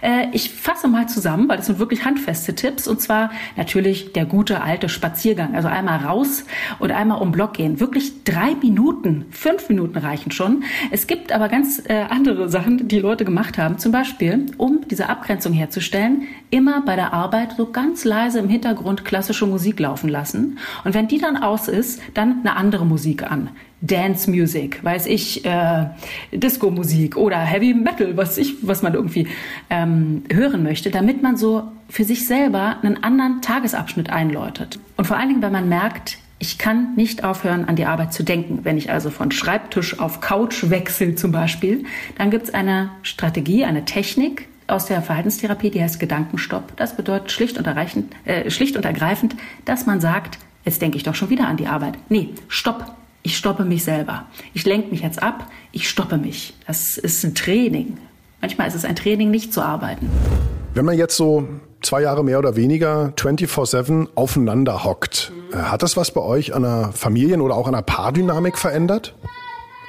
Äh, 0.00 0.26
ich 0.32 0.50
fasse 0.50 0.88
mal 0.88 1.08
zusammen, 1.08 1.48
weil 1.48 1.58
das 1.58 1.66
sind 1.66 1.78
wirklich 1.78 2.04
handfeste 2.04 2.54
Tipps 2.54 2.88
und 2.88 3.00
zwar 3.00 3.30
natürlich 3.56 4.12
der 4.12 4.26
gute 4.26 4.60
alte 4.60 4.88
Spaziergang. 4.88 5.54
Also 5.54 5.68
einmal 5.68 5.98
raus 5.98 6.44
und 6.80 6.90
einmal 6.90 7.22
um 7.22 7.30
Block 7.30 7.54
gehen. 7.54 7.78
Wirklich 7.78 8.24
drei 8.24 8.56
Minuten, 8.60 9.26
fünf 9.30 9.68
Minuten 9.68 9.98
reichen 9.98 10.32
schon. 10.32 10.64
Es 10.90 11.06
gibt 11.06 11.30
aber 11.30 11.48
ganz 11.48 11.82
äh, 11.88 12.06
andere 12.10 12.48
Sachen, 12.48 12.88
die 12.88 12.98
Leute 12.98 13.24
gemacht 13.24 13.56
haben. 13.56 13.78
Zum 13.78 13.92
Beispiel, 13.92 14.46
um 14.58 14.80
diese 14.90 15.08
Abgrenzung 15.08 15.52
herzustellen, 15.52 16.22
immer 16.52 16.82
bei 16.82 16.96
der 16.96 17.12
Arbeit 17.14 17.54
so 17.56 17.66
ganz 17.66 18.04
leise 18.04 18.38
im 18.38 18.48
Hintergrund 18.48 19.04
klassische 19.04 19.46
Musik 19.46 19.80
laufen 19.80 20.08
lassen. 20.08 20.58
Und 20.84 20.94
wenn 20.94 21.08
die 21.08 21.18
dann 21.18 21.36
aus 21.38 21.66
ist, 21.66 22.00
dann 22.14 22.40
eine 22.40 22.56
andere 22.56 22.84
Musik 22.84 23.28
an. 23.28 23.48
Dance 23.80 24.30
Music, 24.30 24.84
weiß 24.84 25.06
ich, 25.06 25.44
äh, 25.44 25.86
Disco 26.30 26.70
Musik 26.70 27.16
oder 27.16 27.38
Heavy 27.38 27.74
Metal, 27.74 28.16
was 28.16 28.38
ich, 28.38 28.54
was 28.62 28.82
man 28.82 28.94
irgendwie 28.94 29.26
ähm, 29.70 30.22
hören 30.30 30.62
möchte, 30.62 30.90
damit 30.90 31.22
man 31.22 31.36
so 31.36 31.64
für 31.88 32.04
sich 32.04 32.26
selber 32.26 32.76
einen 32.82 33.02
anderen 33.02 33.40
Tagesabschnitt 33.40 34.10
einläutet. 34.10 34.78
Und 34.96 35.06
vor 35.06 35.16
allen 35.16 35.30
Dingen, 35.30 35.42
wenn 35.42 35.52
man 35.52 35.68
merkt, 35.68 36.18
ich 36.38 36.58
kann 36.58 36.94
nicht 36.96 37.24
aufhören, 37.24 37.64
an 37.64 37.76
die 37.76 37.86
Arbeit 37.86 38.12
zu 38.12 38.24
denken. 38.24 38.60
Wenn 38.62 38.76
ich 38.76 38.90
also 38.90 39.10
von 39.10 39.30
Schreibtisch 39.30 39.98
auf 39.98 40.20
Couch 40.20 40.70
wechsle 40.70 41.14
zum 41.14 41.32
Beispiel, 41.32 41.84
dann 42.18 42.30
gibt 42.30 42.44
es 42.48 42.54
eine 42.54 42.90
Strategie, 43.02 43.64
eine 43.64 43.84
Technik, 43.84 44.48
aus 44.66 44.86
der 44.86 45.02
Verhaltenstherapie, 45.02 45.70
die 45.70 45.82
heißt 45.82 46.00
Gedankenstopp. 46.00 46.76
Das 46.76 46.96
bedeutet 46.96 47.30
schlicht 47.32 47.58
und, 47.58 47.66
äh, 47.66 48.50
schlicht 48.50 48.76
und 48.76 48.84
ergreifend, 48.84 49.34
dass 49.64 49.86
man 49.86 50.00
sagt, 50.00 50.38
jetzt 50.64 50.82
denke 50.82 50.96
ich 50.96 51.02
doch 51.02 51.14
schon 51.14 51.30
wieder 51.30 51.48
an 51.48 51.56
die 51.56 51.66
Arbeit. 51.66 51.94
Nee, 52.08 52.30
stopp. 52.48 52.92
Ich 53.24 53.36
stoppe 53.36 53.64
mich 53.64 53.84
selber. 53.84 54.26
Ich 54.52 54.64
lenke 54.64 54.90
mich 54.90 55.00
jetzt 55.00 55.22
ab. 55.22 55.46
Ich 55.70 55.88
stoppe 55.88 56.16
mich. 56.16 56.54
Das 56.66 56.98
ist 56.98 57.22
ein 57.24 57.34
Training. 57.34 57.98
Manchmal 58.40 58.66
ist 58.66 58.74
es 58.74 58.84
ein 58.84 58.96
Training, 58.96 59.30
nicht 59.30 59.52
zu 59.52 59.62
arbeiten. 59.62 60.10
Wenn 60.74 60.84
man 60.84 60.98
jetzt 60.98 61.16
so 61.16 61.46
zwei 61.82 62.02
Jahre 62.02 62.24
mehr 62.24 62.38
oder 62.38 62.56
weniger 62.56 63.12
24-7 63.16 64.08
aufeinander 64.16 64.84
hockt, 64.84 65.32
mhm. 65.52 65.70
hat 65.70 65.82
das 65.82 65.96
was 65.96 66.10
bei 66.10 66.20
euch 66.20 66.54
an 66.54 66.62
der 66.62 66.90
Familien- 66.92 67.40
oder 67.40 67.56
auch 67.56 67.66
an 67.68 67.74
der 67.74 67.82
Paardynamik 67.82 68.58
verändert? 68.58 69.14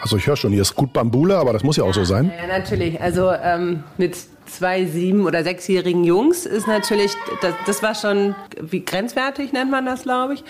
Also 0.04 0.18
ich 0.18 0.28
höre 0.28 0.36
schon, 0.36 0.52
hier 0.52 0.64
ist 0.64 0.76
gut 0.76 0.92
Bambule, 0.92 1.38
aber 1.38 1.54
das 1.54 1.64
muss 1.64 1.78
ja 1.78 1.86
auch 1.86 1.94
so 1.94 2.04
sein. 2.04 2.30
Ja, 2.38 2.60
natürlich. 2.60 3.00
Also 3.00 3.32
ähm, 3.32 3.86
mit 3.98 4.18
zwei 4.48 4.86
sieben- 4.86 5.26
oder 5.26 5.46
sechsjährigen 5.46 6.04
Jungs 6.04 6.46
ist 6.46 6.68
natürlich, 6.68 7.14
das, 7.42 7.54
das 7.66 7.82
war 7.82 7.96
schon 7.96 8.36
wie 8.60 8.84
grenzwertig, 8.84 9.54
nennt 9.54 9.72
man 9.72 9.86
das, 9.86 10.04
glaube 10.04 10.34
ich. 10.34 10.44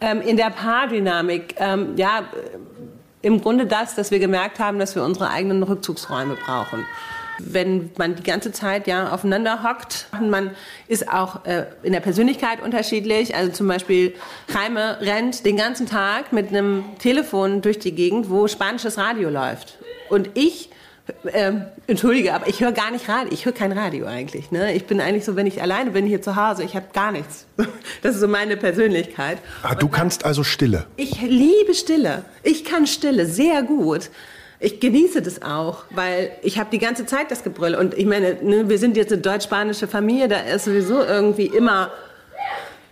Ähm, 0.00 0.20
in 0.20 0.36
der 0.36 0.50
Paardynamik, 0.50 1.56
ähm, 1.58 1.96
ja, 1.96 2.22
im 3.22 3.40
Grunde 3.40 3.66
das, 3.66 3.96
dass 3.96 4.12
wir 4.12 4.20
gemerkt 4.20 4.60
haben, 4.60 4.78
dass 4.78 4.94
wir 4.94 5.02
unsere 5.02 5.28
eigenen 5.28 5.64
Rückzugsräume 5.64 6.36
brauchen 6.46 6.84
wenn 7.46 7.90
man 7.96 8.16
die 8.16 8.22
ganze 8.22 8.52
Zeit 8.52 8.86
ja 8.86 9.10
aufeinander 9.10 9.62
hockt. 9.62 10.06
Man 10.20 10.50
ist 10.88 11.08
auch 11.08 11.44
äh, 11.44 11.66
in 11.82 11.92
der 11.92 12.00
Persönlichkeit 12.00 12.62
unterschiedlich. 12.62 13.34
Also 13.34 13.52
zum 13.52 13.68
Beispiel 13.68 14.14
Jaime 14.52 14.98
rennt 15.00 15.44
den 15.44 15.56
ganzen 15.56 15.86
Tag 15.86 16.32
mit 16.32 16.48
einem 16.48 16.84
Telefon 16.98 17.62
durch 17.62 17.78
die 17.78 17.94
Gegend, 17.94 18.30
wo 18.30 18.48
spanisches 18.48 18.98
Radio 18.98 19.30
läuft. 19.30 19.78
Und 20.08 20.30
ich 20.34 20.70
ähm, 21.32 21.64
entschuldige, 21.86 22.34
aber 22.34 22.48
ich 22.48 22.60
höre 22.60 22.72
gar 22.72 22.90
nicht 22.90 23.08
Radio. 23.08 23.32
Ich 23.32 23.44
höre 23.44 23.52
kein 23.52 23.72
Radio 23.72 24.06
eigentlich. 24.06 24.50
Ne? 24.50 24.74
Ich 24.74 24.86
bin 24.86 25.00
eigentlich 25.00 25.24
so, 25.24 25.36
wenn 25.36 25.46
ich 25.46 25.60
alleine 25.62 25.90
bin 25.90 26.06
hier 26.06 26.22
zu 26.22 26.36
Hause, 26.36 26.62
ich 26.62 26.76
habe 26.76 26.86
gar 26.92 27.12
nichts. 27.12 27.46
Das 28.02 28.14
ist 28.14 28.22
so 28.22 28.28
meine 28.28 28.56
Persönlichkeit. 28.56 29.38
Ah, 29.62 29.74
du 29.74 29.88
kannst 29.88 30.24
also 30.24 30.42
Stille. 30.42 30.86
Ich 30.96 31.20
liebe 31.20 31.74
Stille. 31.74 32.24
Ich 32.42 32.64
kann 32.64 32.86
Stille 32.86 33.26
sehr 33.26 33.62
gut 33.62 34.08
ich 34.60 34.78
genieße 34.78 35.22
das 35.22 35.40
auch, 35.40 35.84
weil 35.90 36.32
ich 36.42 36.58
habe 36.58 36.68
die 36.70 36.78
ganze 36.78 37.06
Zeit 37.06 37.30
das 37.30 37.42
Gebrüll. 37.42 37.74
Und 37.74 37.94
ich 37.94 38.04
meine, 38.04 38.36
ne, 38.42 38.68
wir 38.68 38.78
sind 38.78 38.96
jetzt 38.96 39.10
eine 39.10 39.22
deutsch-spanische 39.22 39.88
Familie, 39.88 40.28
da 40.28 40.40
ist 40.40 40.66
sowieso 40.66 41.02
irgendwie 41.02 41.46
immer 41.46 41.90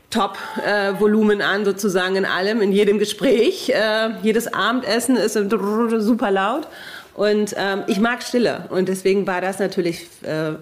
Top-Volumen 0.08 1.40
äh, 1.40 1.44
an, 1.44 1.66
sozusagen 1.66 2.16
in 2.16 2.25
allem, 2.25 2.62
in 2.62 2.72
jedem 2.72 2.98
Gespräch. 2.98 3.68
Äh, 3.68 4.10
jedes 4.22 4.52
Abendessen 4.52 5.16
ist 5.16 5.34
super 5.34 6.30
laut. 6.30 6.66
Und 7.14 7.54
ähm, 7.58 7.82
ich 7.87 8.00
mag 8.00 8.22
Stille. 8.22 8.64
Und 8.70 8.88
deswegen 8.88 9.26
war 9.26 9.42
das 9.42 9.58
natürlich 9.58 10.06
äh, 10.22 10.52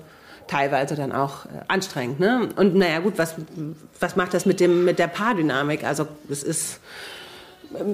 teilweise 0.48 0.96
dann 0.96 1.12
auch 1.12 1.44
äh, 1.44 1.48
anstrengend. 1.68 2.18
Ne? 2.18 2.48
Und 2.56 2.74
naja 2.74 2.98
gut, 2.98 3.18
was, 3.18 3.34
was 4.00 4.16
macht 4.16 4.34
das 4.34 4.46
mit, 4.46 4.58
dem, 4.58 4.84
mit 4.84 4.98
der 4.98 5.06
Paardynamik? 5.06 5.84
Also 5.84 6.08
es 6.28 6.42
ist, 6.42 6.80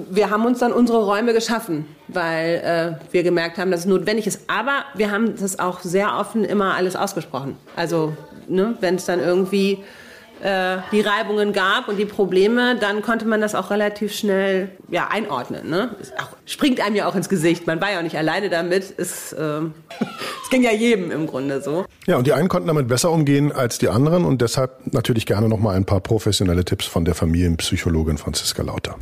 wir 0.09 0.29
haben 0.29 0.45
uns 0.45 0.59
dann 0.59 0.71
unsere 0.71 1.05
Räume 1.05 1.33
geschaffen, 1.33 1.85
weil 2.07 2.99
äh, 2.99 3.13
wir 3.13 3.23
gemerkt 3.23 3.57
haben, 3.57 3.71
dass 3.71 3.81
es 3.81 3.85
notwendig 3.85 4.27
ist. 4.27 4.41
Aber 4.47 4.83
wir 4.95 5.11
haben 5.11 5.35
das 5.39 5.59
auch 5.59 5.81
sehr 5.81 6.17
offen 6.17 6.43
immer 6.43 6.75
alles 6.75 6.95
ausgesprochen. 6.95 7.57
Also 7.75 8.13
ne, 8.47 8.75
wenn 8.81 8.95
es 8.95 9.05
dann 9.05 9.19
irgendwie 9.19 9.83
äh, 10.43 10.79
die 10.91 10.99
Reibungen 10.99 11.53
gab 11.53 11.87
und 11.87 11.97
die 11.97 12.05
Probleme, 12.05 12.75
dann 12.77 13.01
konnte 13.01 13.25
man 13.25 13.39
das 13.39 13.55
auch 13.55 13.71
relativ 13.71 14.13
schnell 14.13 14.69
ja, 14.89 15.07
einordnen. 15.09 15.69
Ne? 15.69 15.95
Auch, 16.17 16.35
springt 16.45 16.81
einem 16.81 16.97
ja 16.97 17.07
auch 17.07 17.15
ins 17.15 17.29
Gesicht. 17.29 17.65
Man 17.65 17.79
war 17.79 17.91
ja 17.91 17.99
auch 17.99 18.03
nicht 18.03 18.17
alleine 18.17 18.49
damit. 18.49 18.93
Es, 18.97 19.31
äh, 19.31 19.37
es 20.43 20.49
ging 20.49 20.63
ja 20.63 20.71
jedem 20.71 21.11
im 21.11 21.27
Grunde 21.27 21.61
so. 21.61 21.85
Ja, 22.07 22.17
und 22.17 22.27
die 22.27 22.33
einen 22.33 22.49
konnten 22.49 22.67
damit 22.67 22.89
besser 22.89 23.11
umgehen 23.11 23.53
als 23.53 23.77
die 23.77 23.87
anderen 23.87 24.25
und 24.25 24.41
deshalb 24.41 24.93
natürlich 24.93 25.25
gerne 25.25 25.47
noch 25.47 25.59
mal 25.59 25.75
ein 25.75 25.85
paar 25.85 26.01
professionelle 26.01 26.65
Tipps 26.65 26.85
von 26.85 27.05
der 27.05 27.15
Familienpsychologin 27.15 28.17
Franziska 28.17 28.63
Lauter. 28.63 28.97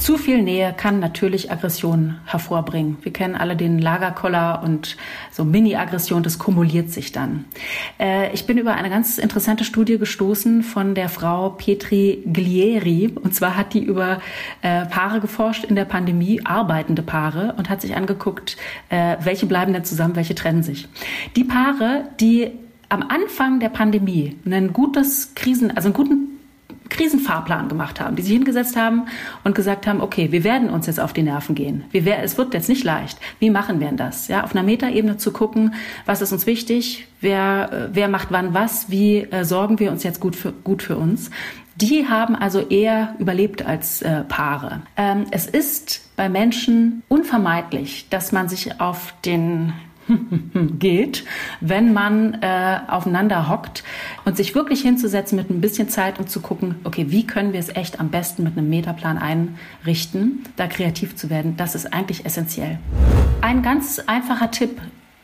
Zu 0.00 0.16
viel 0.16 0.42
Nähe 0.42 0.72
kann 0.74 0.98
natürlich 0.98 1.52
Aggressionen 1.52 2.20
hervorbringen. 2.24 2.96
Wir 3.02 3.12
kennen 3.12 3.34
alle 3.34 3.54
den 3.54 3.78
Lagerkoller 3.78 4.62
und 4.64 4.96
so 5.30 5.44
Mini-Aggression, 5.44 6.22
das 6.22 6.38
kumuliert 6.38 6.90
sich 6.90 7.12
dann. 7.12 7.44
Äh, 7.98 8.32
ich 8.32 8.46
bin 8.46 8.56
über 8.56 8.72
eine 8.72 8.88
ganz 8.88 9.18
interessante 9.18 9.62
Studie 9.62 9.98
gestoßen 9.98 10.62
von 10.62 10.94
der 10.94 11.10
Frau 11.10 11.50
Petri 11.50 12.22
Glieri. 12.24 13.14
Und 13.14 13.34
zwar 13.34 13.58
hat 13.58 13.74
die 13.74 13.84
über 13.84 14.22
äh, 14.62 14.86
Paare 14.86 15.20
geforscht 15.20 15.64
in 15.64 15.76
der 15.76 15.84
Pandemie, 15.84 16.40
arbeitende 16.44 17.02
Paare, 17.02 17.54
und 17.58 17.68
hat 17.68 17.82
sich 17.82 17.94
angeguckt, 17.94 18.56
äh, 18.88 19.16
welche 19.20 19.44
bleiben 19.44 19.74
denn 19.74 19.84
zusammen, 19.84 20.16
welche 20.16 20.34
trennen 20.34 20.62
sich. 20.62 20.88
Die 21.36 21.44
Paare, 21.44 22.08
die 22.20 22.52
am 22.88 23.02
Anfang 23.02 23.60
der 23.60 23.68
Pandemie 23.68 24.38
ein 24.46 24.72
gutes 24.72 25.34
Krisen, 25.34 25.70
also 25.76 25.88
einen 25.88 25.94
guten 25.94 26.39
Krisenfahrplan 26.90 27.68
gemacht 27.68 28.00
haben, 28.00 28.16
die 28.16 28.22
sich 28.22 28.32
hingesetzt 28.32 28.76
haben 28.76 29.06
und 29.44 29.54
gesagt 29.54 29.86
haben, 29.86 30.00
okay, 30.00 30.30
wir 30.32 30.44
werden 30.44 30.68
uns 30.68 30.86
jetzt 30.86 31.00
auf 31.00 31.12
die 31.12 31.22
Nerven 31.22 31.54
gehen. 31.54 31.84
Wir, 31.90 32.18
es 32.18 32.36
wird 32.36 32.52
jetzt 32.52 32.68
nicht 32.68 32.84
leicht. 32.84 33.18
Wie 33.38 33.50
machen 33.50 33.80
wir 33.80 33.88
denn 33.88 33.96
das? 33.96 34.28
Ja, 34.28 34.44
auf 34.44 34.52
einer 34.52 34.62
Metaebene 34.62 35.16
zu 35.16 35.32
gucken, 35.32 35.74
was 36.04 36.20
ist 36.20 36.32
uns 36.32 36.46
wichtig, 36.46 37.06
wer, 37.20 37.72
äh, 37.72 37.88
wer 37.94 38.08
macht 38.08 38.28
wann 38.30 38.52
was, 38.52 38.90
wie 38.90 39.18
äh, 39.18 39.44
sorgen 39.44 39.78
wir 39.78 39.90
uns 39.90 40.02
jetzt 40.02 40.20
gut 40.20 40.36
für, 40.36 40.52
gut 40.52 40.82
für 40.82 40.96
uns. 40.96 41.30
Die 41.76 42.08
haben 42.08 42.36
also 42.36 42.60
eher 42.60 43.14
überlebt 43.18 43.64
als 43.64 44.02
äh, 44.02 44.22
Paare. 44.24 44.82
Ähm, 44.96 45.26
es 45.30 45.46
ist 45.46 46.14
bei 46.16 46.28
Menschen 46.28 47.02
unvermeidlich, 47.08 48.08
dass 48.10 48.32
man 48.32 48.50
sich 48.50 48.80
auf 48.80 49.14
den 49.24 49.72
geht, 50.78 51.24
wenn 51.60 51.92
man 51.92 52.34
äh, 52.42 52.80
aufeinander 52.88 53.48
hockt 53.48 53.84
und 54.24 54.36
sich 54.36 54.54
wirklich 54.54 54.82
hinzusetzen 54.82 55.36
mit 55.36 55.50
ein 55.50 55.60
bisschen 55.60 55.88
Zeit 55.88 56.18
und 56.18 56.30
zu 56.30 56.40
gucken, 56.40 56.76
okay, 56.84 57.06
wie 57.08 57.26
können 57.26 57.52
wir 57.52 57.60
es 57.60 57.68
echt 57.68 58.00
am 58.00 58.08
besten 58.08 58.42
mit 58.42 58.56
einem 58.56 58.68
Metaplan 58.68 59.18
einrichten, 59.18 60.44
da 60.56 60.66
kreativ 60.66 61.16
zu 61.16 61.30
werden, 61.30 61.56
das 61.56 61.74
ist 61.74 61.92
eigentlich 61.92 62.24
essentiell. 62.24 62.78
Ein 63.40 63.62
ganz 63.62 63.98
einfacher 64.06 64.50
Tipp 64.50 64.80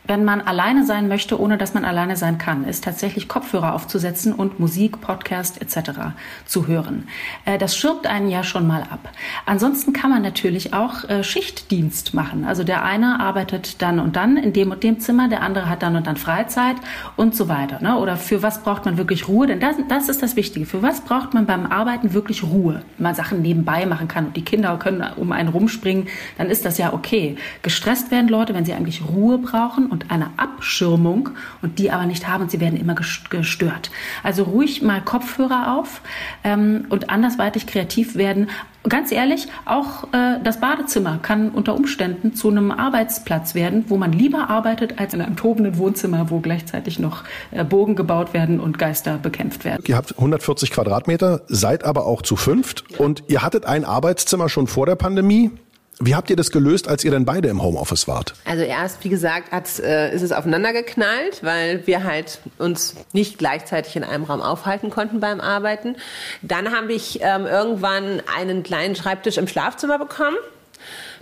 wenn 0.07 0.23
man 0.23 0.41
alleine 0.41 0.85
sein 0.85 1.07
möchte, 1.07 1.39
ohne 1.39 1.57
dass 1.57 1.73
man 1.73 1.85
alleine 1.85 2.15
sein 2.15 2.37
kann, 2.37 2.63
ist 2.63 2.83
tatsächlich 2.83 3.27
Kopfhörer 3.27 3.73
aufzusetzen 3.73 4.33
und 4.33 4.59
Musik, 4.59 5.01
Podcast 5.01 5.61
etc. 5.61 5.99
zu 6.45 6.67
hören. 6.67 7.07
Äh, 7.45 7.57
das 7.57 7.77
schirmt 7.77 8.07
einen 8.07 8.29
ja 8.29 8.43
schon 8.43 8.65
mal 8.65 8.83
ab. 8.83 9.09
Ansonsten 9.45 9.93
kann 9.93 10.09
man 10.09 10.21
natürlich 10.21 10.73
auch 10.73 11.03
äh, 11.09 11.23
Schichtdienst 11.23 12.13
machen. 12.13 12.45
Also 12.45 12.63
der 12.63 12.83
eine 12.83 13.19
arbeitet 13.19 13.81
dann 13.81 13.99
und 13.99 14.15
dann 14.15 14.37
in 14.37 14.53
dem 14.53 14.71
und 14.71 14.83
dem 14.83 14.99
Zimmer, 14.99 15.27
der 15.27 15.41
andere 15.41 15.69
hat 15.69 15.83
dann 15.83 15.95
und 15.95 16.07
dann 16.07 16.17
Freizeit 16.17 16.77
und 17.15 17.35
so 17.35 17.49
weiter. 17.49 17.81
Ne? 17.81 17.97
Oder 17.97 18.15
für 18.15 18.41
was 18.41 18.63
braucht 18.63 18.85
man 18.85 18.97
wirklich 18.97 19.27
Ruhe? 19.27 19.47
Denn 19.47 19.59
das, 19.59 19.75
das 19.89 20.09
ist 20.09 20.23
das 20.23 20.35
Wichtige. 20.35 20.65
Für 20.65 20.81
was 20.81 21.01
braucht 21.01 21.33
man 21.33 21.45
beim 21.45 21.65
Arbeiten 21.65 22.13
wirklich 22.13 22.43
Ruhe? 22.43 22.81
Wenn 22.97 23.03
man 23.03 23.15
Sachen 23.15 23.41
nebenbei 23.41 23.85
machen 23.85 24.07
kann 24.07 24.27
und 24.27 24.37
die 24.37 24.45
Kinder 24.45 24.77
können 24.77 25.03
um 25.17 25.31
einen 25.31 25.49
rumspringen, 25.49 26.07
dann 26.37 26.49
ist 26.49 26.63
das 26.65 26.77
ja 26.77 26.93
okay. 26.93 27.35
Gestresst 27.61 28.11
werden 28.11 28.29
Leute, 28.29 28.53
wenn 28.53 28.65
sie 28.65 28.73
eigentlich 28.73 29.01
Ruhe 29.07 29.37
brauchen 29.37 29.87
und 29.97 30.11
eine 30.11 30.29
Abschirmung 30.37 31.29
und 31.63 31.79
die 31.79 31.89
aber 31.89 32.05
nicht 32.05 32.27
haben 32.27 32.43
und 32.43 32.51
sie 32.51 32.59
werden 32.59 32.79
immer 32.79 32.93
gestört. 32.93 33.89
Also 34.21 34.43
ruhig 34.43 34.83
mal 34.83 35.01
Kopfhörer 35.01 35.75
auf 35.75 36.01
ähm, 36.43 36.85
und 36.89 37.09
andersweitig 37.09 37.65
kreativ 37.65 38.15
werden. 38.15 38.49
Ganz 38.87 39.11
ehrlich, 39.11 39.47
auch 39.65 40.13
äh, 40.13 40.39
das 40.43 40.59
Badezimmer 40.59 41.17
kann 41.21 41.49
unter 41.49 41.73
Umständen 41.75 42.35
zu 42.35 42.49
einem 42.49 42.71
Arbeitsplatz 42.71 43.55
werden, 43.55 43.85
wo 43.87 43.97
man 43.97 44.13
lieber 44.13 44.49
arbeitet 44.49 44.99
als 44.99 45.15
in 45.15 45.21
einem 45.21 45.35
tobenden 45.35 45.77
Wohnzimmer, 45.77 46.29
wo 46.29 46.39
gleichzeitig 46.39 46.99
noch 46.99 47.23
äh, 47.51 47.63
Bogen 47.63 47.95
gebaut 47.95 48.33
werden 48.33 48.59
und 48.59 48.77
Geister 48.77 49.17
bekämpft 49.17 49.65
werden. 49.65 49.83
Ihr 49.87 49.97
habt 49.97 50.15
140 50.15 50.69
Quadratmeter, 50.69 51.41
seid 51.47 51.83
aber 51.83 52.05
auch 52.05 52.21
zu 52.21 52.35
fünft 52.35 52.99
und 52.99 53.23
ihr 53.27 53.41
hattet 53.41 53.65
ein 53.65 53.83
Arbeitszimmer 53.83 54.47
schon 54.47 54.67
vor 54.67 54.85
der 54.85 54.95
Pandemie. 54.95 55.51
Wie 55.99 56.13
habt 56.13 56.29
ihr 56.29 56.35
das 56.35 56.51
gelöst, 56.51 56.87
als 56.87 57.03
ihr 57.03 57.09
dann 57.09 57.25
beide 57.25 57.47
im 57.49 57.63
Homeoffice 57.63 58.07
wart? 58.07 58.35
Also 58.45 58.63
erst, 58.63 59.03
wie 59.03 59.09
gesagt, 59.09 59.49
äh, 59.79 60.13
ist 60.13 60.21
es 60.21 60.31
aufeinander 60.31 60.71
geknallt, 60.71 61.39
weil 61.41 61.87
wir 61.87 62.03
halt 62.03 62.39
uns 62.59 62.93
nicht 63.13 63.39
gleichzeitig 63.39 63.95
in 63.95 64.03
einem 64.03 64.23
Raum 64.23 64.41
aufhalten 64.41 64.91
konnten 64.91 65.19
beim 65.19 65.41
Arbeiten. 65.41 65.95
Dann 66.43 66.71
habe 66.71 66.93
ich 66.93 67.19
ähm, 67.21 67.47
irgendwann 67.47 68.21
einen 68.37 68.61
kleinen 68.61 68.95
Schreibtisch 68.95 69.37
im 69.37 69.47
Schlafzimmer 69.47 69.97
bekommen. 69.97 70.37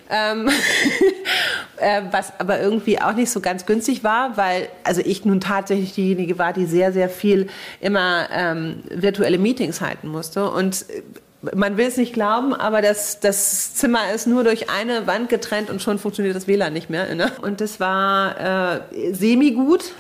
Ähm, 0.10 0.50
äh, 1.78 2.02
was 2.12 2.38
aber 2.40 2.60
irgendwie 2.60 3.02
auch 3.02 3.14
nicht 3.14 3.32
so 3.32 3.40
ganz 3.40 3.66
günstig 3.66 4.04
war, 4.04 4.36
weil 4.38 4.68
also 4.84 5.02
ich 5.04 5.26
nun 5.26 5.40
tatsächlich 5.40 5.94
diejenige 5.94 6.38
war, 6.38 6.54
die 6.54 6.66
sehr, 6.66 6.92
sehr 6.92 7.10
viel 7.10 7.48
immer 7.80 8.28
ähm, 8.32 8.84
virtuelle 8.90 9.38
Meetings 9.38 9.80
halten 9.80 10.10
musste. 10.10 10.50
Und 10.50 10.86
man 11.54 11.78
will 11.78 11.88
es 11.88 11.98
nicht 11.98 12.14
glauben, 12.14 12.54
aber 12.54 12.82
das, 12.82 13.20
das 13.20 13.74
Zimmer 13.74 14.12
ist 14.14 14.28
nur 14.28 14.44
durch 14.44 14.70
eine 14.70 15.08
Wand 15.08 15.30
getrennt 15.30 15.70
und 15.70 15.82
schon 15.82 16.00
funktioniert 16.00 16.36
das 16.36 16.48
WLAN 16.48 16.74
nicht 16.74 16.90
mehr. 16.90 17.14
Ne? 17.14 17.32
Und 17.42 17.62
das 17.62 17.80
war 17.80 18.82
äh, 18.94 19.14
semi-gut, 19.14 19.94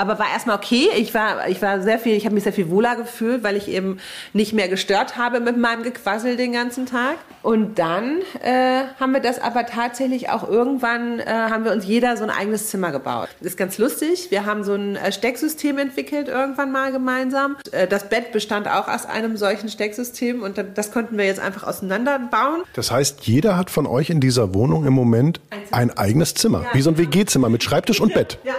aber 0.00 0.18
war 0.18 0.30
erstmal 0.32 0.56
okay. 0.56 0.88
Ich 0.96 1.12
war, 1.12 1.46
ich 1.48 1.60
war 1.60 1.82
sehr 1.82 1.98
viel, 1.98 2.14
ich 2.14 2.24
habe 2.24 2.34
mich 2.34 2.44
sehr 2.44 2.54
viel 2.54 2.70
wohler 2.70 2.96
gefühlt, 2.96 3.44
weil 3.44 3.54
ich 3.54 3.68
eben 3.68 3.98
nicht 4.32 4.54
mehr 4.54 4.68
gestört 4.68 5.18
habe 5.18 5.40
mit 5.40 5.58
meinem 5.58 5.82
Gequassel 5.82 6.38
den 6.38 6.52
ganzen 6.52 6.86
Tag. 6.86 7.16
Und 7.42 7.78
dann 7.78 8.20
äh, 8.42 8.84
haben 8.98 9.12
wir 9.12 9.20
das 9.20 9.38
aber 9.38 9.66
tatsächlich 9.66 10.30
auch 10.30 10.48
irgendwann, 10.48 11.20
äh, 11.20 11.26
haben 11.26 11.64
wir 11.64 11.72
uns 11.72 11.86
jeder 11.86 12.16
so 12.16 12.24
ein 12.24 12.30
eigenes 12.30 12.68
Zimmer 12.68 12.92
gebaut. 12.92 13.28
Das 13.40 13.48
ist 13.48 13.56
ganz 13.58 13.76
lustig. 13.76 14.30
Wir 14.30 14.46
haben 14.46 14.64
so 14.64 14.72
ein 14.72 14.96
äh, 14.96 15.12
Stecksystem 15.12 15.76
entwickelt 15.76 16.28
irgendwann 16.28 16.72
mal 16.72 16.92
gemeinsam. 16.92 17.56
Äh, 17.72 17.86
das 17.86 18.08
Bett 18.08 18.32
bestand 18.32 18.68
auch 18.68 18.88
aus 18.88 19.04
einem 19.04 19.36
solchen 19.36 19.68
Stecksystem 19.68 20.42
und 20.42 20.64
das 20.74 20.92
konnten 20.92 21.18
wir 21.18 21.26
jetzt 21.26 21.40
einfach 21.40 21.64
auseinanderbauen. 21.64 22.62
Das 22.72 22.90
heißt, 22.90 23.26
jeder 23.26 23.58
hat 23.58 23.68
von 23.68 23.86
euch 23.86 24.08
in 24.08 24.20
dieser 24.20 24.54
Wohnung 24.54 24.86
im 24.86 24.94
Moment 24.94 25.40
ein, 25.50 25.90
ein 25.90 25.98
eigenes 25.98 26.32
Zimmer, 26.32 26.62
ja, 26.62 26.68
wie 26.72 26.80
so 26.80 26.90
ein 26.90 26.96
WG-Zimmer 26.96 27.50
mit 27.50 27.62
Schreibtisch 27.62 28.00
und 28.00 28.14
Bett. 28.14 28.38
Ja, 28.44 28.54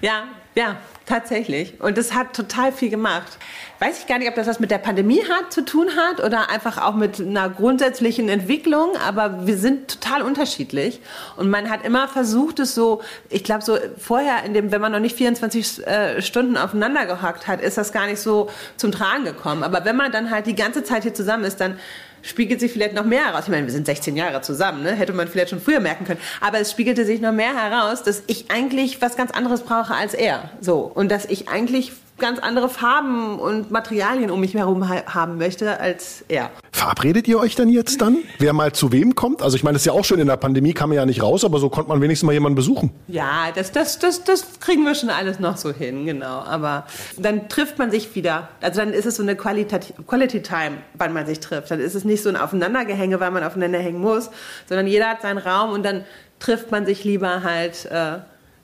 ja, 0.00 0.24
ja, 0.58 0.76
tatsächlich. 1.06 1.80
Und 1.80 1.96
das 1.96 2.14
hat 2.14 2.34
total 2.34 2.72
viel 2.72 2.90
gemacht. 2.90 3.38
Weiß 3.78 4.00
ich 4.00 4.08
gar 4.08 4.18
nicht, 4.18 4.28
ob 4.28 4.34
das 4.34 4.48
was 4.48 4.58
mit 4.58 4.72
der 4.72 4.78
Pandemie 4.78 5.22
hat, 5.22 5.52
zu 5.52 5.64
tun 5.64 5.86
hat 5.96 6.18
oder 6.18 6.50
einfach 6.50 6.82
auch 6.82 6.96
mit 6.96 7.20
einer 7.20 7.48
grundsätzlichen 7.48 8.28
Entwicklung, 8.28 8.96
aber 9.06 9.46
wir 9.46 9.56
sind 9.56 9.86
total 9.86 10.22
unterschiedlich. 10.22 11.00
Und 11.36 11.48
man 11.48 11.70
hat 11.70 11.84
immer 11.84 12.08
versucht, 12.08 12.58
es 12.58 12.74
so, 12.74 13.02
ich 13.28 13.44
glaube, 13.44 13.62
so 13.62 13.78
vorher, 13.98 14.42
in 14.44 14.52
dem, 14.52 14.72
wenn 14.72 14.80
man 14.80 14.90
noch 14.90 14.98
nicht 14.98 15.14
24 15.14 15.86
äh, 15.86 16.22
Stunden 16.22 16.56
aufeinander 16.56 17.06
gehockt 17.06 17.46
hat, 17.46 17.60
ist 17.60 17.78
das 17.78 17.92
gar 17.92 18.06
nicht 18.06 18.18
so 18.18 18.50
zum 18.76 18.90
Tragen 18.90 19.22
gekommen. 19.22 19.62
Aber 19.62 19.84
wenn 19.84 19.94
man 19.94 20.10
dann 20.10 20.32
halt 20.32 20.46
die 20.46 20.56
ganze 20.56 20.82
Zeit 20.82 21.04
hier 21.04 21.14
zusammen 21.14 21.44
ist, 21.44 21.60
dann 21.60 21.78
spiegelt 22.28 22.60
sich 22.60 22.72
vielleicht 22.72 22.94
noch 22.94 23.04
mehr 23.04 23.26
heraus. 23.26 23.44
Ich 23.44 23.48
meine, 23.48 23.66
wir 23.66 23.72
sind 23.72 23.86
16 23.86 24.16
Jahre 24.16 24.40
zusammen, 24.42 24.82
ne? 24.82 24.92
hätte 24.94 25.12
man 25.12 25.28
vielleicht 25.28 25.50
schon 25.50 25.60
früher 25.60 25.80
merken 25.80 26.04
können. 26.04 26.20
Aber 26.40 26.58
es 26.58 26.70
spiegelte 26.70 27.04
sich 27.04 27.20
noch 27.20 27.32
mehr 27.32 27.54
heraus, 27.54 28.02
dass 28.02 28.22
ich 28.26 28.50
eigentlich 28.50 29.00
was 29.00 29.16
ganz 29.16 29.30
anderes 29.30 29.62
brauche 29.62 29.94
als 29.94 30.14
er. 30.14 30.50
So. 30.60 30.80
Und 30.80 31.10
dass 31.10 31.24
ich 31.24 31.48
eigentlich 31.48 31.92
ganz 32.18 32.38
andere 32.38 32.68
Farben 32.68 33.38
und 33.38 33.70
Materialien 33.70 34.30
um 34.30 34.40
mich 34.40 34.54
herum 34.54 34.88
ha 34.88 35.02
haben 35.06 35.38
möchte 35.38 35.80
als 35.80 36.24
er. 36.28 36.50
Verabredet 36.72 37.26
ihr 37.28 37.38
euch 37.38 37.54
dann 37.54 37.68
jetzt 37.68 38.00
dann? 38.00 38.18
Wer 38.38 38.52
mal 38.52 38.72
zu 38.72 38.92
wem 38.92 39.14
kommt? 39.14 39.42
Also 39.42 39.56
ich 39.56 39.64
meine, 39.64 39.74
das 39.74 39.82
ist 39.82 39.86
ja 39.86 39.92
auch 39.92 40.04
schön, 40.04 40.20
in 40.20 40.26
der 40.26 40.36
Pandemie 40.36 40.72
kam 40.72 40.90
man 40.90 40.96
ja 40.96 41.06
nicht 41.06 41.22
raus, 41.22 41.44
aber 41.44 41.58
so 41.58 41.68
konnte 41.68 41.88
man 41.88 42.00
wenigstens 42.00 42.26
mal 42.26 42.32
jemanden 42.32 42.56
besuchen. 42.56 42.90
Ja, 43.08 43.48
das, 43.54 43.72
das, 43.72 43.98
das, 43.98 44.24
das 44.24 44.60
kriegen 44.60 44.84
wir 44.84 44.94
schon 44.94 45.10
alles 45.10 45.40
noch 45.40 45.56
so 45.56 45.72
hin, 45.72 46.06
genau. 46.06 46.40
Aber 46.40 46.86
dann 47.16 47.48
trifft 47.48 47.78
man 47.78 47.90
sich 47.90 48.14
wieder. 48.14 48.48
Also 48.60 48.80
dann 48.80 48.92
ist 48.92 49.06
es 49.06 49.16
so 49.16 49.22
eine 49.22 49.34
Quality, 49.34 49.94
Quality 50.06 50.42
Time, 50.42 50.78
wann 50.94 51.12
man 51.12 51.26
sich 51.26 51.40
trifft. 51.40 51.70
Dann 51.70 51.80
ist 51.80 51.94
es 51.94 52.04
nicht 52.04 52.22
so 52.22 52.28
ein 52.28 52.36
Aufeinandergehänge, 52.36 53.18
weil 53.20 53.30
man 53.30 53.42
aufeinander 53.42 53.78
hängen 53.78 54.00
muss, 54.00 54.30
sondern 54.68 54.86
jeder 54.86 55.08
hat 55.08 55.22
seinen 55.22 55.38
Raum 55.38 55.72
und 55.72 55.84
dann 55.84 56.04
trifft 56.38 56.70
man 56.70 56.86
sich 56.86 57.04
lieber 57.04 57.42
halt, 57.42 57.86
äh, 57.86 58.18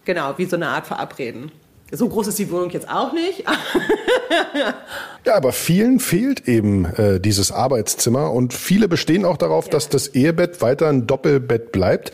genau, 0.04 0.34
wie 0.36 0.44
so 0.44 0.56
eine 0.56 0.68
Art 0.68 0.86
Verabreden. 0.86 1.50
So 1.96 2.08
groß 2.08 2.28
ist 2.28 2.38
die 2.38 2.50
Wohnung 2.50 2.70
jetzt 2.70 2.88
auch 2.88 3.12
nicht. 3.12 3.44
ja, 5.24 5.34
aber 5.34 5.52
vielen 5.52 6.00
fehlt 6.00 6.48
eben 6.48 6.84
äh, 6.84 7.20
dieses 7.20 7.52
Arbeitszimmer 7.52 8.32
und 8.32 8.52
viele 8.52 8.88
bestehen 8.88 9.24
auch 9.24 9.36
darauf, 9.36 9.66
ja. 9.66 9.72
dass 9.72 9.88
das 9.88 10.08
Ehebett 10.08 10.62
weiter 10.62 10.88
ein 10.88 11.06
Doppelbett 11.06 11.72
bleibt. 11.72 12.12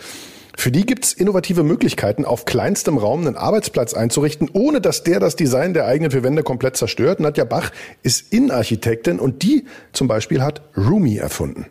Für 0.56 0.70
die 0.70 0.84
gibt's 0.84 1.14
innovative 1.14 1.62
Möglichkeiten, 1.62 2.26
auf 2.26 2.44
kleinstem 2.44 2.98
Raum 2.98 3.26
einen 3.26 3.36
Arbeitsplatz 3.36 3.94
einzurichten, 3.94 4.50
ohne 4.52 4.82
dass 4.82 5.04
der 5.04 5.18
das 5.18 5.34
Design 5.34 5.72
der 5.72 5.86
eigenen 5.86 6.10
vier 6.10 6.22
Wände 6.22 6.42
komplett 6.42 6.76
zerstört. 6.76 7.18
Nadja 7.18 7.44
Bach 7.44 7.70
ist 8.02 8.30
Innenarchitektin 8.32 9.18
und 9.18 9.42
die 9.42 9.64
zum 9.92 10.06
Beispiel 10.06 10.42
hat 10.42 10.60
Roomy 10.76 11.16
erfunden. 11.16 11.66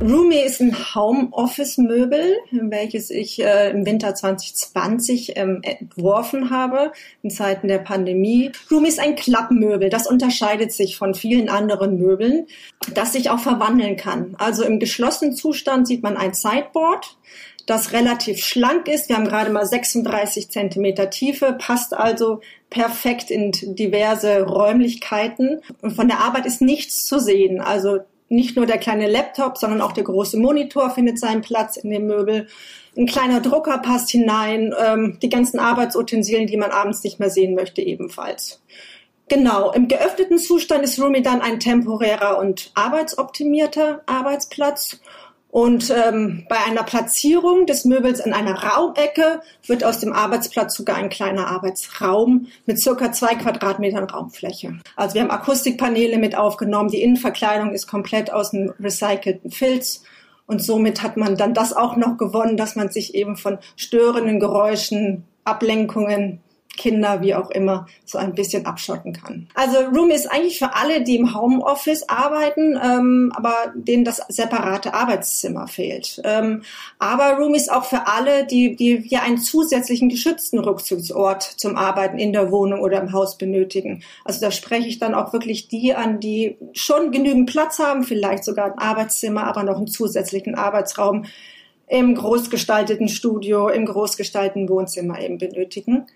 Roomy 0.00 0.36
ist 0.36 0.60
ein 0.60 0.76
Homeoffice-Möbel, 0.94 2.38
welches 2.50 3.10
ich 3.10 3.40
äh, 3.42 3.70
im 3.70 3.86
Winter 3.86 4.14
2020 4.14 5.36
ähm, 5.36 5.60
entworfen 5.62 6.50
habe, 6.50 6.92
in 7.22 7.30
Zeiten 7.30 7.68
der 7.68 7.78
Pandemie. 7.78 8.50
Roomy 8.70 8.88
ist 8.88 8.98
ein 8.98 9.14
Klappmöbel. 9.14 9.88
Das 9.90 10.06
unterscheidet 10.06 10.72
sich 10.72 10.96
von 10.96 11.14
vielen 11.14 11.48
anderen 11.48 11.98
Möbeln, 11.98 12.46
das 12.92 13.12
sich 13.12 13.30
auch 13.30 13.38
verwandeln 13.38 13.96
kann. 13.96 14.34
Also 14.38 14.64
im 14.64 14.80
geschlossenen 14.80 15.34
Zustand 15.34 15.86
sieht 15.86 16.02
man 16.02 16.16
ein 16.16 16.34
Sideboard, 16.34 17.16
das 17.66 17.92
relativ 17.92 18.44
schlank 18.44 18.88
ist. 18.88 19.08
Wir 19.08 19.16
haben 19.16 19.28
gerade 19.28 19.50
mal 19.50 19.64
36 19.64 20.50
Zentimeter 20.50 21.08
Tiefe, 21.08 21.56
passt 21.58 21.94
also 21.94 22.40
perfekt 22.68 23.30
in 23.30 23.52
diverse 23.52 24.42
Räumlichkeiten. 24.42 25.60
Und 25.80 25.92
von 25.92 26.08
der 26.08 26.18
Arbeit 26.18 26.46
ist 26.46 26.60
nichts 26.60 27.06
zu 27.06 27.18
sehen. 27.18 27.60
Also 27.60 28.00
nicht 28.34 28.56
nur 28.56 28.66
der 28.66 28.78
kleine 28.78 29.08
Laptop, 29.08 29.58
sondern 29.58 29.80
auch 29.80 29.92
der 29.92 30.04
große 30.04 30.38
Monitor 30.38 30.90
findet 30.90 31.18
seinen 31.18 31.42
Platz 31.42 31.76
in 31.76 31.90
dem 31.90 32.06
Möbel. 32.06 32.48
Ein 32.96 33.06
kleiner 33.06 33.40
Drucker 33.40 33.78
passt 33.78 34.10
hinein, 34.10 34.74
ähm, 34.78 35.18
die 35.20 35.28
ganzen 35.28 35.58
Arbeitsutensilien, 35.58 36.46
die 36.46 36.56
man 36.56 36.70
abends 36.70 37.02
nicht 37.02 37.18
mehr 37.18 37.30
sehen 37.30 37.54
möchte, 37.54 37.82
ebenfalls. 37.82 38.62
Genau, 39.28 39.72
im 39.72 39.88
geöffneten 39.88 40.38
Zustand 40.38 40.84
ist 40.84 41.00
Rumi 41.00 41.22
dann 41.22 41.40
ein 41.40 41.58
temporärer 41.58 42.38
und 42.38 42.70
arbeitsoptimierter 42.74 44.02
Arbeitsplatz. 44.06 45.00
Und 45.54 45.88
ähm, 45.90 46.46
bei 46.48 46.56
einer 46.66 46.82
Platzierung 46.82 47.64
des 47.66 47.84
Möbels 47.84 48.18
in 48.18 48.32
einer 48.32 48.60
Raumecke 48.60 49.40
wird 49.64 49.84
aus 49.84 50.00
dem 50.00 50.12
Arbeitsplatz 50.12 50.74
sogar 50.74 50.96
ein 50.96 51.10
kleiner 51.10 51.46
Arbeitsraum 51.46 52.48
mit 52.66 52.80
circa 52.80 53.12
zwei 53.12 53.36
Quadratmetern 53.36 54.02
Raumfläche. 54.02 54.80
Also 54.96 55.14
wir 55.14 55.22
haben 55.22 55.30
Akustikpaneele 55.30 56.18
mit 56.18 56.36
aufgenommen. 56.36 56.88
Die 56.88 57.00
Innenverkleidung 57.00 57.72
ist 57.72 57.86
komplett 57.86 58.32
aus 58.32 58.52
einem 58.52 58.72
recycelten 58.80 59.52
Filz. 59.52 60.02
Und 60.46 60.60
somit 60.60 61.04
hat 61.04 61.16
man 61.16 61.36
dann 61.36 61.54
das 61.54 61.72
auch 61.72 61.94
noch 61.94 62.18
gewonnen, 62.18 62.56
dass 62.56 62.74
man 62.74 62.90
sich 62.90 63.14
eben 63.14 63.36
von 63.36 63.58
störenden 63.76 64.40
Geräuschen, 64.40 65.22
Ablenkungen 65.44 66.40
Kinder, 66.76 67.20
wie 67.20 67.34
auch 67.34 67.50
immer, 67.50 67.86
so 68.04 68.18
ein 68.18 68.34
bisschen 68.34 68.66
abschotten 68.66 69.12
kann. 69.12 69.48
Also 69.54 69.78
Room 69.78 70.10
ist 70.10 70.26
eigentlich 70.26 70.58
für 70.58 70.74
alle, 70.74 71.02
die 71.02 71.16
im 71.16 71.34
Homeoffice 71.34 72.08
arbeiten, 72.08 72.78
ähm, 72.82 73.32
aber 73.34 73.72
denen 73.74 74.04
das 74.04 74.22
separate 74.28 74.94
Arbeitszimmer 74.94 75.66
fehlt. 75.68 76.20
Ähm, 76.24 76.62
aber 76.98 77.38
Room 77.38 77.54
ist 77.54 77.70
auch 77.70 77.84
für 77.84 78.06
alle, 78.06 78.46
die, 78.46 78.76
die 78.76 78.98
hier 78.98 79.22
einen 79.22 79.38
zusätzlichen 79.38 80.08
geschützten 80.08 80.58
Rückzugsort 80.58 81.42
zum 81.42 81.76
Arbeiten 81.76 82.18
in 82.18 82.32
der 82.32 82.50
Wohnung 82.50 82.80
oder 82.80 83.00
im 83.00 83.12
Haus 83.12 83.38
benötigen. 83.38 84.02
Also 84.24 84.40
da 84.40 84.50
spreche 84.50 84.88
ich 84.88 84.98
dann 84.98 85.14
auch 85.14 85.32
wirklich 85.32 85.68
die 85.68 85.94
an, 85.94 86.20
die 86.20 86.56
schon 86.72 87.12
genügend 87.12 87.50
Platz 87.50 87.78
haben, 87.78 88.04
vielleicht 88.04 88.44
sogar 88.44 88.66
ein 88.66 88.78
Arbeitszimmer, 88.78 89.44
aber 89.44 89.62
noch 89.62 89.76
einen 89.76 89.86
zusätzlichen 89.86 90.54
Arbeitsraum 90.54 91.24
im 91.86 92.14
großgestalteten 92.14 93.08
Studio, 93.08 93.68
im 93.68 93.86
großgestalteten 93.86 94.68
Wohnzimmer 94.68 95.20
eben 95.20 95.38
benötigen. 95.38 96.06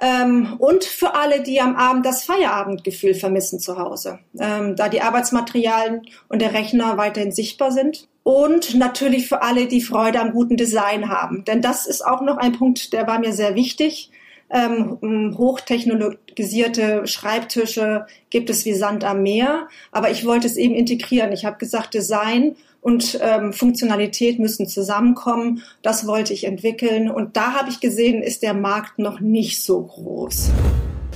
Ähm, 0.00 0.54
und 0.58 0.84
für 0.84 1.14
alle, 1.14 1.42
die 1.42 1.60
am 1.60 1.74
Abend 1.74 2.06
das 2.06 2.22
Feierabendgefühl 2.22 3.14
vermissen 3.14 3.58
zu 3.58 3.78
Hause, 3.78 4.20
ähm, 4.38 4.76
da 4.76 4.88
die 4.88 5.02
Arbeitsmaterialien 5.02 6.02
und 6.28 6.40
der 6.40 6.54
Rechner 6.54 6.96
weiterhin 6.96 7.32
sichtbar 7.32 7.72
sind. 7.72 8.08
Und 8.22 8.74
natürlich 8.74 9.26
für 9.26 9.42
alle, 9.42 9.66
die 9.66 9.80
Freude 9.80 10.20
am 10.20 10.32
guten 10.32 10.56
Design 10.56 11.08
haben. 11.08 11.44
Denn 11.46 11.62
das 11.62 11.86
ist 11.86 12.04
auch 12.04 12.20
noch 12.20 12.36
ein 12.36 12.52
Punkt, 12.52 12.92
der 12.92 13.06
war 13.06 13.18
mir 13.18 13.32
sehr 13.32 13.54
wichtig. 13.54 14.10
Ähm, 14.50 15.34
hochtechnologisierte 15.36 17.06
Schreibtische 17.06 18.06
gibt 18.30 18.50
es 18.50 18.64
wie 18.64 18.74
Sand 18.74 19.04
am 19.04 19.22
Meer, 19.22 19.68
aber 19.92 20.10
ich 20.10 20.24
wollte 20.24 20.46
es 20.46 20.56
eben 20.56 20.74
integrieren. 20.74 21.32
Ich 21.32 21.44
habe 21.44 21.58
gesagt, 21.58 21.92
Design 21.92 22.56
und 22.80 23.18
ähm, 23.22 23.52
Funktionalität 23.52 24.38
müssen 24.38 24.66
zusammenkommen. 24.68 25.62
Das 25.82 26.06
wollte 26.06 26.32
ich 26.32 26.44
entwickeln 26.44 27.10
und 27.10 27.36
da 27.36 27.54
habe 27.54 27.70
ich 27.70 27.80
gesehen, 27.80 28.22
ist 28.22 28.42
der 28.42 28.54
Markt 28.54 28.98
noch 28.98 29.20
nicht 29.20 29.62
so 29.62 29.82
groß. 29.82 30.50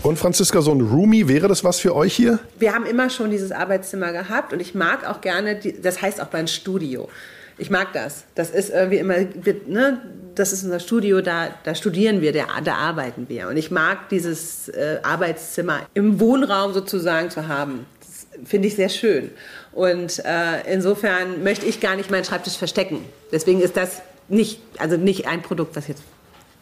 Und 0.03 0.19
Franziska, 0.19 0.63
so 0.63 0.73
ein 0.73 0.81
Roomie, 0.81 1.29
wäre 1.29 1.47
das 1.47 1.63
was 1.63 1.79
für 1.79 1.95
euch 1.95 2.15
hier? 2.15 2.41
Wir 2.59 2.75
haben 2.75 2.87
immer 2.87 3.09
schon 3.09 3.31
dieses 3.31 3.53
Arbeitszimmer 3.53 4.11
gehabt 4.11 4.53
und 4.53 4.61
ich 4.61 4.75
mag 4.75 5.09
auch 5.09 5.21
gerne, 5.21 5.55
die, 5.55 5.81
das 5.81 6.03
heißt 6.03 6.21
auch 6.21 6.29
mein 6.33 6.49
Studio. 6.49 7.09
Ich 7.57 7.71
mag 7.71 7.93
das. 7.93 8.25
Das 8.35 8.51
ist 8.51 8.71
irgendwie 8.71 8.97
immer, 8.97 9.15
ne, 9.69 10.01
das 10.35 10.53
ist 10.53 10.65
unser 10.65 10.81
Studio, 10.81 11.21
da, 11.21 11.51
da 11.63 11.77
studieren 11.77 12.21
wir, 12.21 12.33
da, 12.33 12.47
da 12.65 12.75
arbeiten 12.75 13.29
wir. 13.29 13.47
Und 13.49 13.57
ich 13.57 13.71
mag 13.71 14.09
dieses 14.09 14.69
äh, 14.71 14.99
Arbeitszimmer 15.05 15.83
im 15.95 16.19
Wohnraum 16.19 16.73
sozusagen 16.73 17.31
zu 17.31 17.47
haben. 17.47 17.87
Finde 18.45 18.69
ich 18.69 18.77
sehr 18.77 18.89
schön. 18.89 19.31
Und 19.73 20.19
äh, 20.25 20.73
insofern 20.73 21.43
möchte 21.43 21.67
ich 21.67 21.81
gar 21.81 21.97
nicht 21.97 22.11
meinen 22.11 22.25
Schreibtisch 22.25 22.57
verstecken. 22.57 23.05
Deswegen 23.31 23.61
ist 23.61 23.77
das 23.77 24.03
nicht, 24.29 24.61
also 24.79 24.97
nicht 24.97 25.27
ein 25.27 25.43
Produkt, 25.43 25.77
was 25.77 25.89
jetzt 25.89 26.03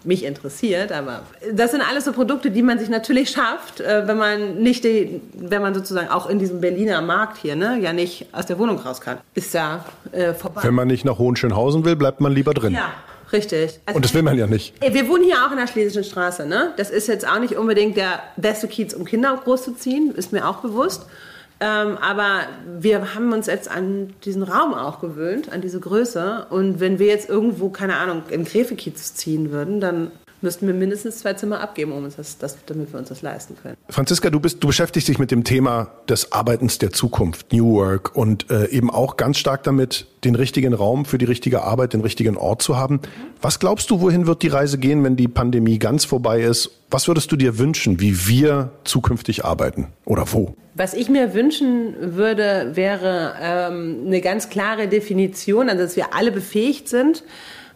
mich 0.04 0.24
interessiert, 0.24 0.92
aber 0.92 1.24
das 1.52 1.72
sind 1.72 1.82
alles 1.82 2.06
so 2.06 2.12
Produkte, 2.12 2.50
die 2.50 2.62
man 2.62 2.78
sich 2.78 2.88
natürlich 2.88 3.30
schafft, 3.30 3.80
äh, 3.80 4.06
wenn 4.06 4.16
man 4.16 4.56
nicht, 4.56 4.84
die, 4.84 5.20
wenn 5.34 5.60
man 5.60 5.74
sozusagen 5.74 6.08
auch 6.08 6.28
in 6.28 6.38
diesem 6.38 6.60
Berliner 6.60 7.02
Markt 7.02 7.36
hier, 7.36 7.54
ne, 7.54 7.78
ja 7.80 7.92
nicht 7.92 8.26
aus 8.32 8.46
der 8.46 8.58
Wohnung 8.58 8.78
raus 8.78 9.00
kann. 9.00 9.18
Ist 9.34 9.54
da 9.54 9.84
äh, 10.12 10.32
vorbei. 10.32 10.62
Wenn 10.64 10.74
man 10.74 10.88
nicht 10.88 11.04
nach 11.04 11.18
Hohenschönhausen 11.18 11.84
will, 11.84 11.96
bleibt 11.96 12.20
man 12.20 12.32
lieber 12.32 12.54
drin. 12.54 12.74
Ja. 12.74 12.92
Richtig. 13.32 13.78
Also 13.86 13.96
und 13.96 14.04
das 14.04 14.12
will 14.12 14.22
man 14.22 14.36
ja 14.36 14.48
nicht. 14.48 14.74
Wir 14.80 15.08
wohnen 15.08 15.22
hier 15.22 15.46
auch 15.46 15.52
in 15.52 15.58
der 15.58 15.68
Schlesischen 15.68 16.02
Straße. 16.02 16.46
Ne? 16.46 16.72
Das 16.76 16.90
ist 16.90 17.06
jetzt 17.06 17.28
auch 17.28 17.38
nicht 17.38 17.56
unbedingt 17.56 17.96
der 17.96 18.20
beste 18.36 18.66
Kiez, 18.66 18.92
um 18.92 19.04
Kinder 19.04 19.38
großzuziehen, 19.44 20.14
ist 20.16 20.32
mir 20.32 20.48
auch 20.48 20.56
bewusst. 20.56 21.06
Ähm, 21.62 21.98
aber 21.98 22.46
wir 22.78 23.14
haben 23.14 23.32
uns 23.32 23.46
jetzt 23.46 23.70
an 23.70 24.14
diesen 24.24 24.42
Raum 24.42 24.72
auch 24.72 25.00
gewöhnt, 25.00 25.52
an 25.52 25.60
diese 25.60 25.78
Größe. 25.78 26.46
Und 26.48 26.80
wenn 26.80 26.98
wir 26.98 27.06
jetzt 27.06 27.28
irgendwo, 27.28 27.68
keine 27.68 27.96
Ahnung, 27.96 28.22
in 28.30 28.44
Gräfekiez 28.44 29.14
ziehen 29.14 29.50
würden, 29.50 29.78
dann 29.78 30.10
müssten 30.42 30.66
wir 30.66 30.74
mindestens 30.74 31.18
zwei 31.18 31.34
Zimmer 31.34 31.60
abgeben, 31.60 31.92
um 31.92 32.04
uns 32.04 32.16
das, 32.16 32.38
das, 32.38 32.56
damit 32.66 32.92
wir 32.92 32.98
uns 32.98 33.08
das 33.08 33.22
leisten 33.22 33.56
können. 33.62 33.76
Franziska, 33.88 34.30
du 34.30 34.40
bist, 34.40 34.62
du 34.62 34.66
beschäftigst 34.66 35.08
dich 35.08 35.18
mit 35.18 35.30
dem 35.30 35.44
Thema 35.44 35.88
des 36.08 36.32
Arbeitens 36.32 36.78
der 36.78 36.90
Zukunft, 36.90 37.52
New 37.52 37.74
Work 37.74 38.16
und 38.16 38.50
äh, 38.50 38.68
eben 38.68 38.90
auch 38.90 39.16
ganz 39.16 39.38
stark 39.38 39.62
damit, 39.62 40.06
den 40.24 40.34
richtigen 40.34 40.74
Raum 40.74 41.04
für 41.04 41.18
die 41.18 41.24
richtige 41.24 41.62
Arbeit, 41.62 41.92
den 41.92 42.00
richtigen 42.00 42.36
Ort 42.36 42.62
zu 42.62 42.76
haben. 42.76 43.00
Was 43.40 43.58
glaubst 43.58 43.90
du, 43.90 44.00
wohin 44.00 44.26
wird 44.26 44.42
die 44.42 44.48
Reise 44.48 44.78
gehen, 44.78 45.02
wenn 45.04 45.16
die 45.16 45.28
Pandemie 45.28 45.78
ganz 45.78 46.04
vorbei 46.04 46.42
ist? 46.42 46.70
Was 46.90 47.08
würdest 47.08 47.32
du 47.32 47.36
dir 47.36 47.58
wünschen, 47.58 48.00
wie 48.00 48.26
wir 48.26 48.72
zukünftig 48.84 49.44
arbeiten 49.44 49.88
oder 50.04 50.24
wo? 50.32 50.54
Was 50.74 50.94
ich 50.94 51.08
mir 51.08 51.34
wünschen 51.34 51.94
würde, 52.16 52.72
wäre 52.74 53.34
ähm, 53.40 54.04
eine 54.06 54.20
ganz 54.20 54.48
klare 54.50 54.88
Definition, 54.88 55.68
also 55.68 55.82
dass 55.82 55.96
wir 55.96 56.14
alle 56.14 56.32
befähigt 56.32 56.88
sind, 56.88 57.24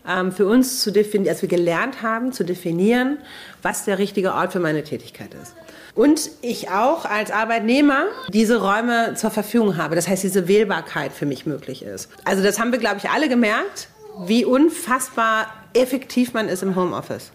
ähm, 0.09 0.33
für 0.33 0.47
uns 0.47 0.81
zu 0.81 0.91
definieren, 0.91 1.33
als 1.33 1.43
wir 1.43 1.49
gelernt 1.49 2.03
haben, 2.03 2.33
zu 2.33 2.45
definieren, 2.45 3.19
was 3.63 3.85
der 3.85 3.99
richtige 3.99 4.35
Ort 4.35 4.53
für 4.53 4.61
meine 4.61 4.85
Tätigkeit 4.85 5.35
ist. 5.35 5.55
Und 5.95 6.31
ich 6.43 6.71
auch 6.71 7.05
als 7.05 7.31
Arbeitnehmer 7.31 8.07
diese 8.29 8.61
Räume 8.61 9.15
zur 9.15 9.31
Verfügung 9.31 9.77
habe. 9.77 9.95
Das 9.95 10.09
heißt, 10.09 10.25
diese 10.25 10.49
Wählbarkeit 10.49 11.13
für 11.13 11.25
mich 11.25 11.47
möglich 11.47 11.85
ist. 11.85 12.09
Also 12.25 12.43
das 12.43 12.59
haben 12.59 12.73
wir, 12.73 12.81
glaube 12.81 12.99
ich, 12.99 13.11
alle 13.11 13.29
gemerkt, 13.29 13.89
wie 14.27 14.45
unfassbar 14.45 15.47
effektiv 15.73 16.33
man 16.33 16.49
ist 16.49 16.63
im 16.63 16.75
Homeoffice 16.75 17.31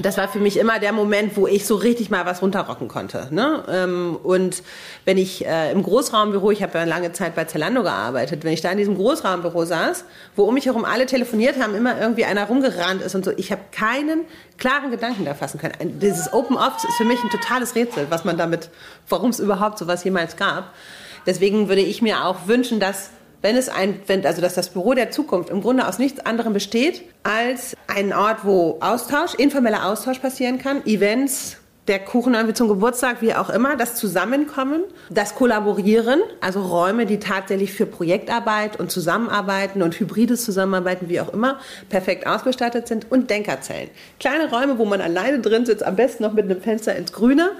das 0.00 0.18
war 0.18 0.28
für 0.28 0.40
mich 0.40 0.56
immer 0.56 0.80
der 0.80 0.92
Moment, 0.92 1.36
wo 1.36 1.46
ich 1.46 1.66
so 1.66 1.76
richtig 1.76 2.10
mal 2.10 2.26
was 2.26 2.42
runterrocken 2.42 2.88
konnte. 2.88 3.28
Ne? 3.30 3.62
Ähm, 3.68 4.18
und 4.22 4.62
wenn 5.04 5.18
ich 5.18 5.46
äh, 5.46 5.70
im 5.70 5.82
Großraumbüro, 5.84 6.50
ich 6.50 6.62
habe 6.62 6.78
ja 6.78 6.84
lange 6.84 7.12
Zeit 7.12 7.36
bei 7.36 7.44
Zalando 7.44 7.82
gearbeitet, 7.82 8.42
wenn 8.42 8.52
ich 8.52 8.60
da 8.60 8.72
in 8.72 8.78
diesem 8.78 8.96
Großraumbüro 8.96 9.64
saß, 9.64 10.04
wo 10.34 10.44
um 10.44 10.54
mich 10.54 10.66
herum 10.66 10.84
alle 10.84 11.06
telefoniert 11.06 11.62
haben, 11.62 11.74
immer 11.76 12.00
irgendwie 12.00 12.24
einer 12.24 12.44
rumgerannt 12.46 13.02
ist 13.02 13.14
und 13.14 13.24
so, 13.24 13.30
ich 13.36 13.52
habe 13.52 13.62
keinen 13.70 14.22
klaren 14.58 14.90
Gedanken 14.90 15.24
da 15.24 15.34
fassen 15.34 15.60
können. 15.60 16.00
Dieses 16.00 16.32
Open 16.32 16.56
Office 16.56 16.84
ist 16.84 16.96
für 16.96 17.04
mich 17.04 17.22
ein 17.22 17.30
totales 17.30 17.76
Rätsel, 17.76 18.06
was 18.10 18.24
man 18.24 18.36
damit, 18.36 18.70
warum 19.08 19.30
es 19.30 19.38
überhaupt 19.38 19.78
sowas 19.78 20.02
jemals 20.02 20.36
gab. 20.36 20.72
Deswegen 21.24 21.68
würde 21.68 21.82
ich 21.82 22.02
mir 22.02 22.24
auch 22.24 22.48
wünschen, 22.48 22.80
dass 22.80 23.10
wenn 23.44 23.58
es 23.58 23.68
ein, 23.68 24.00
wenn, 24.06 24.24
also 24.24 24.40
dass 24.40 24.54
das 24.54 24.70
Büro 24.70 24.94
der 24.94 25.10
Zukunft 25.10 25.50
im 25.50 25.60
Grunde 25.60 25.86
aus 25.86 25.98
nichts 25.98 26.24
anderem 26.24 26.54
besteht 26.54 27.02
als 27.24 27.76
ein 27.88 28.14
Ort, 28.14 28.38
wo 28.44 28.78
Austausch, 28.80 29.34
informeller 29.34 29.84
Austausch 29.84 30.18
passieren 30.18 30.58
kann, 30.58 30.82
Events, 30.86 31.58
der 31.86 31.98
Kuchen 31.98 32.32
irgendwie 32.32 32.54
zum 32.54 32.68
Geburtstag, 32.68 33.20
wie 33.20 33.34
auch 33.34 33.50
immer, 33.50 33.76
das 33.76 33.96
Zusammenkommen, 33.96 34.84
das 35.10 35.34
Kollaborieren, 35.34 36.22
also 36.40 36.62
Räume, 36.62 37.04
die 37.04 37.18
tatsächlich 37.18 37.74
für 37.74 37.84
Projektarbeit 37.84 38.80
und 38.80 38.90
Zusammenarbeiten 38.90 39.82
und 39.82 40.00
hybrides 40.00 40.42
Zusammenarbeiten, 40.42 41.10
wie 41.10 41.20
auch 41.20 41.34
immer, 41.34 41.58
perfekt 41.90 42.26
ausgestattet 42.26 42.88
sind 42.88 43.12
und 43.12 43.28
Denkerzellen. 43.28 43.90
Kleine 44.20 44.48
Räume, 44.48 44.78
wo 44.78 44.86
man 44.86 45.02
alleine 45.02 45.40
drin 45.40 45.66
sitzt, 45.66 45.84
am 45.84 45.96
besten 45.96 46.22
noch 46.22 46.32
mit 46.32 46.46
einem 46.46 46.62
Fenster 46.62 46.96
ins 46.96 47.12
Grüne. 47.12 47.50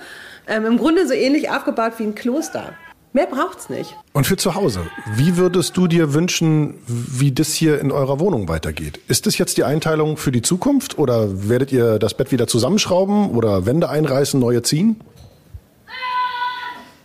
Ähm, 0.47 0.65
Im 0.65 0.79
Grunde 0.79 1.07
so 1.07 1.13
ähnlich 1.13 1.51
aufgebaut 1.51 1.93
wie 1.99 2.05
ein 2.05 2.15
Kloster. 2.15 2.73
Mehr 3.15 3.27
braucht's 3.27 3.69
nicht. 3.69 3.97
Und 4.13 4.27
für 4.27 4.37
zu 4.37 4.57
Hause, 4.57 4.91
wie 5.15 5.37
würdest 5.37 5.77
du 5.77 5.87
dir 5.87 6.15
wünschen, 6.15 6.75
wie 6.89 7.31
das 7.31 7.55
hier 7.55 7.79
in 7.81 7.93
eurer 7.93 8.19
Wohnung 8.19 8.49
weitergeht? 8.49 8.99
Ist 9.07 9.27
das 9.27 9.39
jetzt 9.39 9.57
die 9.57 9.63
Einteilung 9.63 10.17
für 10.17 10.33
die 10.33 10.43
Zukunft 10.43 10.99
oder 10.99 11.49
werdet 11.49 11.71
ihr 11.71 12.01
das 12.01 12.15
Bett 12.15 12.33
wieder 12.33 12.49
zusammenschrauben 12.49 13.31
oder 13.31 13.67
Wände 13.67 13.89
einreißen, 13.89 14.41
neue 14.41 14.63
ziehen? 14.63 15.01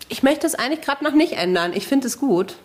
Ich 0.08 0.24
möchte 0.24 0.48
es 0.48 0.56
eigentlich 0.56 0.82
gerade 0.82 1.04
noch 1.04 1.14
nicht 1.14 1.34
ändern. 1.34 1.74
Ich 1.76 1.86
finde 1.86 2.08
es 2.08 2.18
gut. 2.18 2.56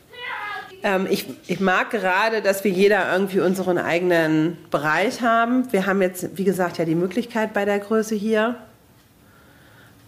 Ähm, 0.82 1.06
ich, 1.10 1.26
ich 1.46 1.60
mag 1.60 1.90
gerade, 1.90 2.40
dass 2.40 2.64
wir 2.64 2.70
jeder 2.70 3.12
irgendwie 3.12 3.40
unseren 3.40 3.76
eigenen 3.76 4.56
Bereich 4.70 5.20
haben. 5.20 5.70
Wir 5.70 5.84
haben 5.84 6.00
jetzt, 6.00 6.38
wie 6.38 6.44
gesagt, 6.44 6.78
ja 6.78 6.86
die 6.86 6.94
Möglichkeit 6.94 7.52
bei 7.52 7.66
der 7.66 7.78
Größe 7.78 8.14
hier. 8.14 8.54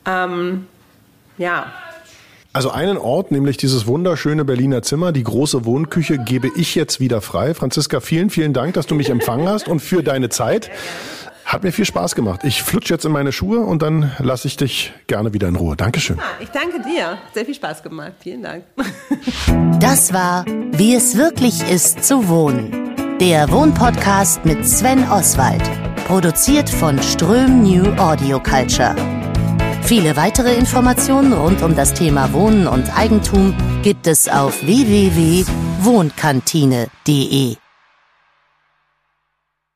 Ähm, 0.06 0.66
ja, 1.36 1.70
also 2.56 2.70
einen 2.70 2.96
Ort, 2.96 3.32
nämlich 3.32 3.58
dieses 3.58 3.86
wunderschöne 3.86 4.46
Berliner 4.46 4.80
Zimmer, 4.80 5.12
die 5.12 5.22
große 5.22 5.66
Wohnküche, 5.66 6.16
gebe 6.16 6.48
ich 6.56 6.74
jetzt 6.74 7.00
wieder 7.00 7.20
frei. 7.20 7.52
Franziska, 7.52 8.00
vielen, 8.00 8.30
vielen 8.30 8.54
Dank, 8.54 8.72
dass 8.72 8.86
du 8.86 8.94
mich 8.94 9.10
empfangen 9.10 9.46
hast 9.46 9.68
und 9.68 9.80
für 9.80 10.02
deine 10.02 10.30
Zeit. 10.30 10.70
Hat 11.44 11.64
mir 11.64 11.70
viel 11.70 11.84
Spaß 11.84 12.14
gemacht. 12.14 12.44
Ich 12.44 12.62
flutsche 12.62 12.94
jetzt 12.94 13.04
in 13.04 13.12
meine 13.12 13.30
Schuhe 13.30 13.60
und 13.60 13.82
dann 13.82 14.10
lasse 14.20 14.48
ich 14.48 14.56
dich 14.56 14.94
gerne 15.06 15.34
wieder 15.34 15.48
in 15.48 15.56
Ruhe. 15.56 15.76
Dankeschön. 15.76 16.16
Ja, 16.16 16.22
ich 16.40 16.48
danke 16.48 16.80
dir. 16.80 17.18
Sehr 17.34 17.44
viel 17.44 17.54
Spaß 17.54 17.82
gemacht. 17.82 18.12
Vielen 18.20 18.42
Dank. 18.42 18.64
Das 19.78 20.14
war 20.14 20.46
Wie 20.46 20.94
es 20.94 21.18
wirklich 21.18 21.70
ist 21.70 22.04
zu 22.04 22.28
wohnen. 22.28 23.18
Der 23.20 23.50
Wohnpodcast 23.50 24.46
mit 24.46 24.66
Sven 24.66 25.06
Oswald. 25.10 25.62
Produziert 26.06 26.70
von 26.70 27.00
Ström 27.02 27.62
New 27.62 27.84
Audio 27.98 28.42
Culture. 28.42 28.96
Viele 29.86 30.16
weitere 30.16 30.54
Informationen 30.56 31.32
rund 31.32 31.62
um 31.62 31.76
das 31.76 31.94
Thema 31.94 32.32
Wohnen 32.32 32.66
und 32.66 32.98
Eigentum 32.98 33.54
gibt 33.84 34.08
es 34.08 34.28
auf 34.28 34.66
www.wohnkantine.de. 34.66 37.56